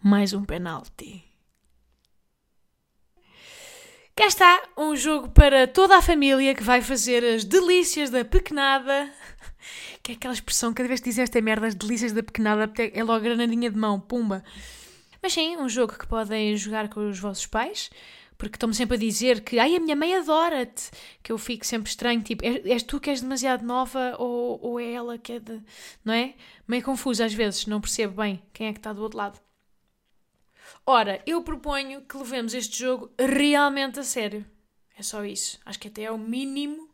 mais 0.00 0.32
um 0.32 0.44
penalti. 0.44 1.24
Cá 4.14 4.26
está 4.26 4.62
um 4.76 4.94
jogo 4.94 5.30
para 5.30 5.66
toda 5.66 5.96
a 5.96 6.02
família 6.02 6.54
que 6.54 6.62
vai 6.62 6.80
fazer 6.80 7.24
as 7.24 7.44
delícias 7.44 8.10
da 8.10 8.24
pequenada. 8.24 9.12
Que 10.00 10.12
é 10.12 10.14
aquela 10.14 10.32
expressão, 10.32 10.72
cada 10.72 10.88
vez 10.88 11.00
que 11.00 11.10
diz 11.10 11.18
esta 11.18 11.38
merda, 11.42 11.66
as 11.66 11.74
delícias 11.74 12.12
da 12.12 12.22
pequenada, 12.22 12.72
é 12.78 13.04
logo 13.04 13.22
granadinha 13.22 13.68
de 13.68 13.76
mão, 13.76 14.00
pumba. 14.00 14.42
Mas 15.20 15.34
sim, 15.34 15.56
um 15.58 15.68
jogo 15.68 15.92
que 15.98 16.06
podem 16.06 16.56
jogar 16.56 16.88
com 16.88 17.10
os 17.10 17.18
vossos 17.18 17.44
pais 17.44 17.90
porque 18.38 18.54
estão-me 18.54 18.74
sempre 18.74 18.96
a 18.96 19.00
dizer 19.00 19.42
que 19.42 19.58
ai, 19.58 19.74
a 19.74 19.80
minha 19.80 19.96
mãe 19.96 20.14
adora-te, 20.14 20.90
que 21.22 21.32
eu 21.32 21.36
fico 21.36 21.66
sempre 21.66 21.90
estranho, 21.90 22.22
tipo, 22.22 22.44
és, 22.44 22.82
tu 22.84 23.00
que 23.00 23.10
és 23.10 23.20
demasiado 23.20 23.64
nova 23.66 24.14
ou, 24.18 24.60
ou 24.62 24.80
é 24.80 24.92
ela 24.92 25.18
que 25.18 25.32
é 25.32 25.40
de. 25.40 25.60
Não 26.04 26.14
é? 26.14 26.34
Meio 26.66 26.84
confuso 26.84 27.22
às 27.24 27.34
vezes, 27.34 27.66
não 27.66 27.80
percebo 27.80 28.22
bem 28.22 28.40
quem 28.52 28.68
é 28.68 28.72
que 28.72 28.78
está 28.78 28.92
do 28.92 29.02
outro 29.02 29.18
lado. 29.18 29.40
Ora, 30.86 31.20
eu 31.26 31.42
proponho 31.42 32.02
que 32.02 32.16
levemos 32.16 32.54
este 32.54 32.78
jogo 32.78 33.12
realmente 33.18 33.98
a 33.98 34.04
sério. 34.04 34.46
É 34.96 35.02
só 35.02 35.24
isso. 35.24 35.58
Acho 35.64 35.78
que 35.78 35.88
até 35.88 36.04
é 36.04 36.10
o 36.10 36.18
mínimo 36.18 36.87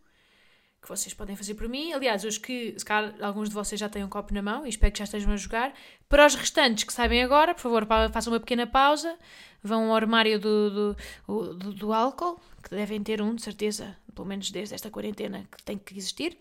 que 0.85 0.89
vocês 0.89 1.15
podem 1.15 1.35
fazer 1.35 1.55
por 1.55 1.67
mim. 1.67 1.93
Aliás, 1.93 2.25
os 2.25 2.37
que, 2.37 2.75
se 2.77 2.85
calhar, 2.85 3.15
alguns 3.23 3.49
de 3.49 3.55
vocês 3.55 3.81
já 3.81 3.89
têm 3.89 4.05
um 4.05 4.09
copo 4.09 4.35
na 4.35 4.43
mão 4.43 4.67
e 4.67 4.69
espero 4.69 4.93
que 4.93 4.99
já 4.99 5.05
estejam 5.05 5.33
a 5.33 5.37
jogar. 5.37 5.73
Para 6.09 6.27
os 6.27 6.35
restantes 6.35 6.85
que 6.85 6.93
sabem 6.93 7.23
agora, 7.23 7.55
por 7.55 7.63
favor, 7.63 7.87
façam 8.13 8.33
uma 8.33 8.39
pequena 8.39 8.67
pausa, 8.67 9.19
vão 9.63 9.89
ao 9.89 9.97
armário 9.97 10.39
do, 10.39 10.95
do, 11.27 11.55
do, 11.55 11.73
do 11.73 11.93
álcool, 11.93 12.39
que 12.63 12.71
devem 12.71 13.03
ter 13.03 13.23
um, 13.23 13.35
de 13.35 13.43
certeza, 13.43 13.97
pelo 14.15 14.29
menos 14.29 14.51
desde 14.51 14.75
esta 14.75 14.91
quarentena, 14.91 15.49
que 15.51 15.63
tem 15.63 15.79
que 15.79 15.97
existir. 15.97 16.37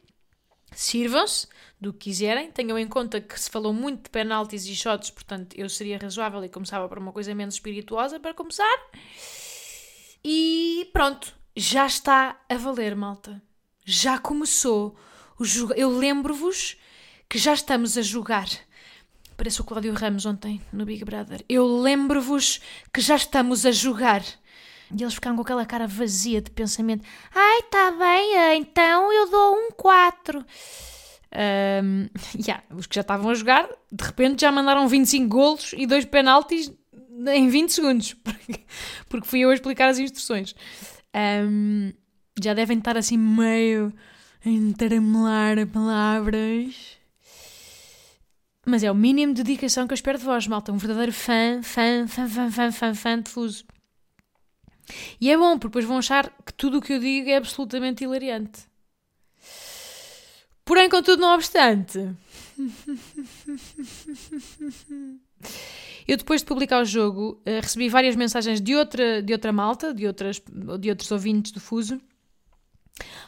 Sirvam-se 0.74 1.48
do 1.80 1.94
que 1.94 2.10
quiserem, 2.10 2.52
tenham 2.52 2.78
em 2.78 2.88
conta 2.88 3.22
que 3.22 3.40
se 3.40 3.50
falou 3.50 3.72
muito 3.72 4.04
de 4.04 4.10
penaltis 4.10 4.66
e 4.66 4.76
shots, 4.76 5.10
portanto 5.10 5.56
eu 5.56 5.70
seria 5.70 5.98
razoável 5.98 6.44
e 6.44 6.50
começava 6.50 6.90
por 6.90 6.98
uma 6.98 7.14
coisa 7.14 7.34
menos 7.34 7.56
espirituosa 7.56 8.20
para 8.20 8.34
começar. 8.34 8.78
E 10.24 10.90
pronto, 10.92 11.34
já 11.56 11.86
está 11.86 12.42
a 12.50 12.58
valer, 12.58 12.96
malta 12.96 13.42
já 13.86 14.18
começou. 14.18 14.96
Eu 15.76 15.90
lembro-vos 15.90 16.78
que 17.30 17.38
já 17.38 17.54
estamos 17.54 17.98
a 17.98 18.02
jogar. 18.02 18.48
Parece 19.36 19.62
o 19.62 19.64
Cláudio 19.64 19.94
Ramos 19.94 20.26
ontem 20.26 20.62
no 20.72 20.86
Big 20.86 21.04
Brother. 21.04 21.44
Eu 21.50 21.66
lembro-vos 21.82 22.62
que 22.94 23.02
já 23.02 23.16
estamos 23.16 23.66
a 23.66 23.72
jogar. 23.72 24.24
E 24.96 25.02
eles 25.02 25.16
ficaram 25.16 25.36
com 25.36 25.42
aquela 25.42 25.66
cara 25.66 25.88
vazia 25.88 26.42
de 26.42 26.52
pensamento. 26.52 27.04
Ai, 27.34 27.64
tá 27.64 27.92
bem, 27.92 28.58
então 28.58 29.12
eu 29.12 29.30
dou 29.30 29.56
um 29.56 29.72
4. 29.72 30.46
Um, 31.34 32.08
yeah, 32.40 32.64
os 32.76 32.86
que 32.86 32.96
já 32.96 33.02
estavam 33.02 33.32
a 33.32 33.34
jogar, 33.34 33.68
de 33.92 34.04
repente 34.04 34.42
já 34.42 34.52
mandaram 34.52 34.88
25 34.88 35.28
golos 35.28 35.74
e 35.76 35.88
dois 35.88 36.06
penaltis 36.06 36.72
em 37.28 37.50
20 37.50 37.74
segundos. 37.74 38.14
Porque, 38.24 38.62
porque 39.08 39.28
fui 39.28 39.40
eu 39.40 39.50
a 39.50 39.54
explicar 39.54 39.90
as 39.90 39.98
instruções. 39.98 40.54
Um, 41.16 41.94
já 42.42 42.54
devem 42.54 42.78
estar 42.78 42.98
assim 42.98 43.18
meio 43.18 43.94
a 44.46 44.50
entramelar 44.50 45.66
palavras. 45.68 46.98
Mas 48.66 48.84
é 48.84 48.92
o 48.92 48.96
mínimo 48.96 49.34
de 49.34 49.44
dedicação 49.44 49.86
que 49.86 49.94
eu 49.94 49.96
espero 49.96 50.18
de 50.18 50.24
vós, 50.24 50.48
malta. 50.48 50.72
Um 50.72 50.78
verdadeiro 50.78 51.12
fã, 51.12 51.62
fã, 51.62 52.08
fã, 52.08 52.28
fã, 52.28 52.50
fã, 52.50 52.72
fã, 52.72 52.96
fã 52.96 53.22
de 53.22 53.30
fuso. 53.30 53.66
E 55.20 55.30
é 55.30 55.38
bom, 55.38 55.58
porque 55.58 55.70
depois 55.70 55.86
vão 55.86 55.98
achar 55.98 56.30
que 56.46 56.54
tudo 56.54 56.78
o 56.78 56.82
que 56.82 56.94
eu 56.94 57.00
digo 57.00 57.30
é 57.30 57.38
absolutamente 57.38 58.04
hilariante. 58.04 58.62
Porém, 60.66 60.90
contudo, 60.90 61.22
não 61.22 61.36
obstante. 61.36 62.16
Eu, 66.08 66.18
depois 66.18 66.42
de 66.42 66.48
publicar 66.48 66.82
o 66.82 66.86
jogo, 66.86 67.42
eh, 67.46 67.62
recebi 67.62 67.88
várias 67.88 68.16
mensagens 68.16 68.60
de 68.60 68.76
outra, 68.76 69.22
de 69.22 69.32
outra 69.32 69.54
malta, 69.54 69.94
de, 69.94 70.06
outras, 70.06 70.42
de 70.80 70.90
outros 70.90 71.12
ouvintes 71.12 71.52
do 71.52 71.62
Fuso, 71.62 72.02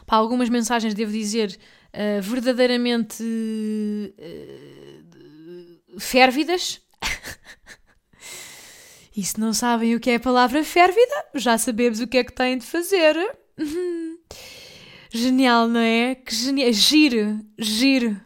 Pá, 0.06 0.16
algumas 0.16 0.48
mensagens, 0.48 0.94
devo 0.94 1.12
dizer, 1.12 1.58
uh, 1.92 2.22
verdadeiramente 2.22 3.22
uh, 3.22 4.14
férvidas. 5.98 6.80
e 9.16 9.24
se 9.24 9.40
não 9.40 9.52
sabem 9.52 9.94
o 9.94 10.00
que 10.00 10.10
é 10.10 10.16
a 10.16 10.20
palavra 10.20 10.64
férvida, 10.64 11.24
já 11.34 11.58
sabemos 11.58 12.00
o 12.00 12.06
que 12.06 12.18
é 12.18 12.24
que 12.24 12.32
têm 12.32 12.58
de 12.58 12.64
fazer. 12.64 13.16
Genial, 15.10 15.68
não 15.68 15.80
é? 15.80 16.14
Que 16.14 16.34
genial. 16.34 16.72
Giro, 16.72 17.40
giro, 17.58 18.20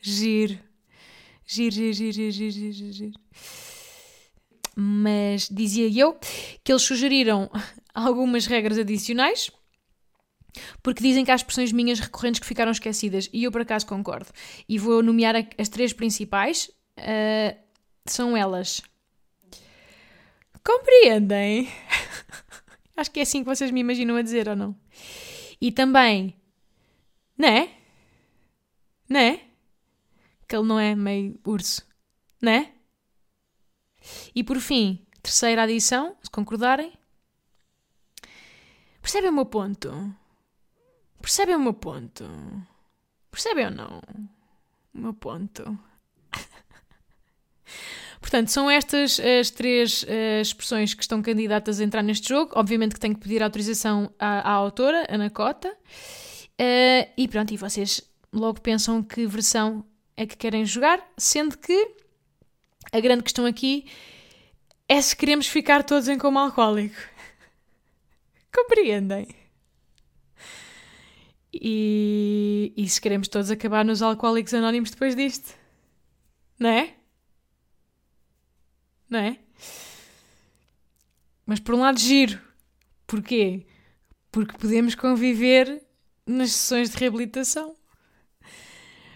giro. 0.00 0.58
Giro, 1.46 1.74
giro, 1.74 1.92
giro, 1.92 2.30
giro, 2.30 2.72
giro, 2.72 2.92
giro. 2.92 3.20
Mas 4.76 5.48
dizia 5.50 5.88
eu 5.88 6.18
que 6.62 6.72
eles 6.72 6.82
sugeriram 6.82 7.50
algumas 7.94 8.46
regras 8.46 8.78
adicionais 8.78 9.50
porque 10.82 11.02
dizem 11.02 11.24
que 11.24 11.30
há 11.30 11.34
expressões 11.34 11.72
minhas 11.72 12.00
recorrentes 12.00 12.40
que 12.40 12.46
ficaram 12.46 12.72
esquecidas 12.72 13.28
e 13.32 13.44
eu 13.44 13.52
por 13.52 13.60
acaso 13.60 13.86
concordo. 13.86 14.30
E 14.68 14.78
vou 14.78 15.02
nomear 15.02 15.34
as 15.58 15.68
três 15.68 15.92
principais. 15.92 16.70
Uh, 16.98 17.56
são 18.06 18.36
elas. 18.36 18.82
Compreendem? 20.64 21.68
Acho 22.96 23.10
que 23.10 23.20
é 23.20 23.22
assim 23.22 23.40
que 23.40 23.48
vocês 23.48 23.70
me 23.70 23.80
imaginam 23.80 24.16
a 24.16 24.22
dizer 24.22 24.48
ou 24.48 24.56
não? 24.56 24.76
E 25.60 25.72
também, 25.72 26.34
né? 27.36 27.70
Né? 29.08 29.40
Que 30.46 30.56
ele 30.56 30.66
não 30.66 30.78
é 30.78 30.94
meio 30.94 31.38
urso, 31.44 31.82
né? 32.40 32.72
E 34.34 34.44
por 34.44 34.58
fim, 34.60 35.04
terceira 35.22 35.62
adição, 35.62 36.16
se 36.22 36.30
concordarem. 36.30 36.92
Percebem 39.00 39.30
o 39.30 39.34
meu 39.34 39.46
ponto? 39.46 40.14
Percebem 41.24 41.56
o 41.56 41.58
meu 41.58 41.72
ponto? 41.72 42.22
Percebem 43.30 43.64
ou 43.64 43.70
não? 43.70 44.02
O 44.94 44.98
meu 44.98 45.14
ponto. 45.14 45.78
Portanto, 48.20 48.48
são 48.48 48.70
estas 48.70 49.18
as 49.18 49.48
três 49.48 50.02
uh, 50.02 50.42
expressões 50.42 50.92
que 50.92 51.00
estão 51.00 51.22
candidatas 51.22 51.80
a 51.80 51.84
entrar 51.84 52.02
neste 52.02 52.28
jogo. 52.28 52.52
Obviamente 52.54 52.92
que 52.92 53.00
tenho 53.00 53.14
que 53.14 53.22
pedir 53.22 53.42
autorização 53.42 54.12
à, 54.18 54.50
à 54.50 54.52
autora, 54.52 55.06
Ana 55.08 55.30
Cota. 55.30 55.70
Uh, 56.60 57.08
e 57.16 57.26
pronto, 57.26 57.54
e 57.54 57.56
vocês 57.56 58.02
logo 58.30 58.60
pensam 58.60 59.02
que 59.02 59.26
versão 59.26 59.82
é 60.18 60.26
que 60.26 60.36
querem 60.36 60.66
jogar, 60.66 61.02
sendo 61.16 61.56
que 61.56 61.96
a 62.92 63.00
grande 63.00 63.22
questão 63.22 63.46
aqui 63.46 63.86
é 64.86 65.00
se 65.00 65.16
queremos 65.16 65.46
ficar 65.46 65.84
todos 65.84 66.06
em 66.06 66.18
coma 66.18 66.42
alcoólico. 66.42 67.00
Compreendem? 68.54 69.43
E, 71.60 72.72
e 72.76 72.88
se 72.88 73.00
queremos 73.00 73.28
todos 73.28 73.50
acabar 73.50 73.84
nos 73.84 74.02
Alcoólicos 74.02 74.52
Anónimos 74.54 74.90
depois 74.90 75.14
disto, 75.14 75.54
não 76.58 76.70
é? 76.70 76.94
Não 79.08 79.20
é? 79.20 79.38
Mas 81.46 81.60
por 81.60 81.74
um 81.74 81.80
lado, 81.80 81.98
giro. 81.98 82.40
Porquê? 83.06 83.66
Porque 84.32 84.56
podemos 84.56 84.94
conviver 84.94 85.82
nas 86.26 86.52
sessões 86.52 86.90
de 86.90 86.96
reabilitação. 86.96 87.76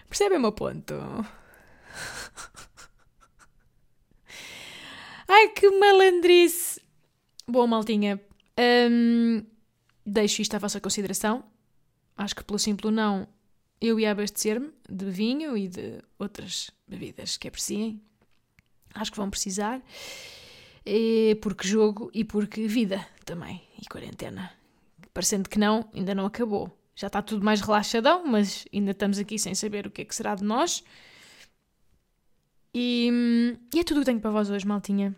Percebem 0.07 0.37
o 0.37 0.41
meu 0.41 0.51
ponto? 0.51 0.95
Ai, 5.27 5.49
que 5.49 5.69
malandrice! 5.69 6.81
Bom, 7.47 7.67
maltinha, 7.67 8.21
hum, 8.89 9.43
deixo 10.05 10.41
isto 10.41 10.55
à 10.55 10.59
vossa 10.59 10.79
consideração. 10.79 11.48
Acho 12.19 12.35
que 12.35 12.43
pelo 12.43 12.59
simples 12.59 12.93
não 12.93 13.25
eu 13.79 13.97
ia 13.97 14.11
abastecer-me 14.11 14.73
de 14.89 15.05
vinho 15.09 15.55
e 15.57 15.69
de 15.69 16.03
outras 16.17 16.69
bebidas 16.85 17.37
que 17.37 17.47
apreciem. 17.47 18.01
Acho 18.93 19.09
que 19.09 19.17
vão 19.17 19.29
precisar. 19.29 19.81
E 20.85 21.37
porque 21.41 21.65
jogo 21.65 22.11
e 22.13 22.25
porque 22.25 22.67
vida 22.67 23.07
também. 23.23 23.63
E 23.81 23.87
quarentena. 23.87 24.51
Parecendo 25.13 25.47
que 25.47 25.57
não, 25.57 25.89
ainda 25.93 26.13
não 26.13 26.25
acabou. 26.25 26.77
Já 26.93 27.07
está 27.07 27.21
tudo 27.21 27.45
mais 27.45 27.61
relaxadão, 27.61 28.25
mas 28.25 28.65
ainda 28.73 28.91
estamos 28.91 29.17
aqui 29.17 29.39
sem 29.39 29.55
saber 29.55 29.87
o 29.87 29.91
que 29.91 30.01
é 30.01 30.05
que 30.05 30.13
será 30.13 30.35
de 30.35 30.43
nós. 30.43 30.83
E, 32.73 33.57
e 33.73 33.79
é 33.79 33.83
tudo 33.85 33.97
o 33.97 33.99
que 34.01 34.07
tenho 34.07 34.19
para 34.19 34.29
vós 34.29 34.49
hoje, 34.49 34.67
maltinha. 34.67 35.15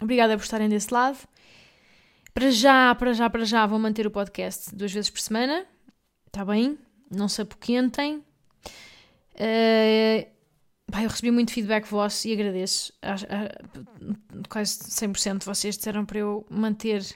Obrigada 0.00 0.34
por 0.38 0.44
estarem 0.44 0.70
desse 0.70 0.94
lado. 0.94 1.18
Para 2.32 2.50
já, 2.50 2.94
para 2.94 3.12
já, 3.12 3.28
para 3.28 3.44
já, 3.44 3.66
vou 3.66 3.78
manter 3.78 4.06
o 4.06 4.10
podcast 4.10 4.74
duas 4.74 4.90
vezes 4.90 5.10
por 5.10 5.20
semana. 5.20 5.66
Está 6.34 6.44
bem? 6.44 6.76
Não 7.08 7.28
se 7.28 7.42
apoquentem. 7.42 8.16
Uh, 9.36 10.26
eu 11.00 11.08
recebi 11.08 11.30
muito 11.30 11.52
feedback 11.52 11.86
vosso 11.86 12.26
e 12.26 12.32
agradeço. 12.32 12.92
quase 14.48 14.80
100% 14.80 15.38
de 15.38 15.46
vocês 15.46 15.76
disseram 15.76 16.04
para 16.04 16.18
eu 16.18 16.44
manter 16.50 17.06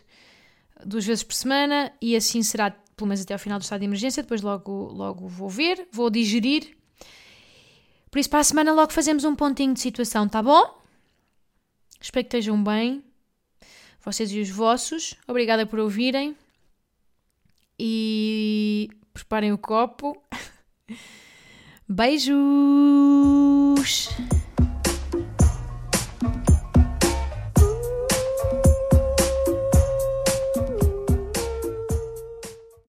duas 0.86 1.04
vezes 1.04 1.24
por 1.24 1.34
semana 1.34 1.92
e 2.00 2.14
assim 2.14 2.44
será 2.44 2.70
pelo 2.70 3.08
menos 3.08 3.22
até 3.22 3.32
ao 3.32 3.40
final 3.40 3.58
do 3.58 3.62
estado 3.62 3.80
de 3.80 3.86
emergência. 3.86 4.22
Depois 4.22 4.40
logo, 4.40 4.92
logo 4.92 5.26
vou 5.26 5.48
ver, 5.50 5.88
vou 5.90 6.10
digerir. 6.10 6.76
Por 8.12 8.20
isso, 8.20 8.30
para 8.30 8.38
a 8.38 8.44
semana, 8.44 8.72
logo 8.72 8.92
fazemos 8.92 9.24
um 9.24 9.34
pontinho 9.34 9.74
de 9.74 9.80
situação, 9.80 10.28
tá 10.28 10.40
bom? 10.40 10.80
Espero 12.00 12.24
que 12.24 12.36
estejam 12.36 12.62
bem, 12.62 13.02
vocês 14.00 14.30
e 14.30 14.40
os 14.40 14.48
vossos. 14.48 15.16
Obrigada 15.26 15.66
por 15.66 15.80
ouvirem. 15.80 16.36
E 17.76 18.88
preparem 19.22 19.52
o 19.52 19.58
copo. 19.58 20.16
Beijos! 21.88 22.38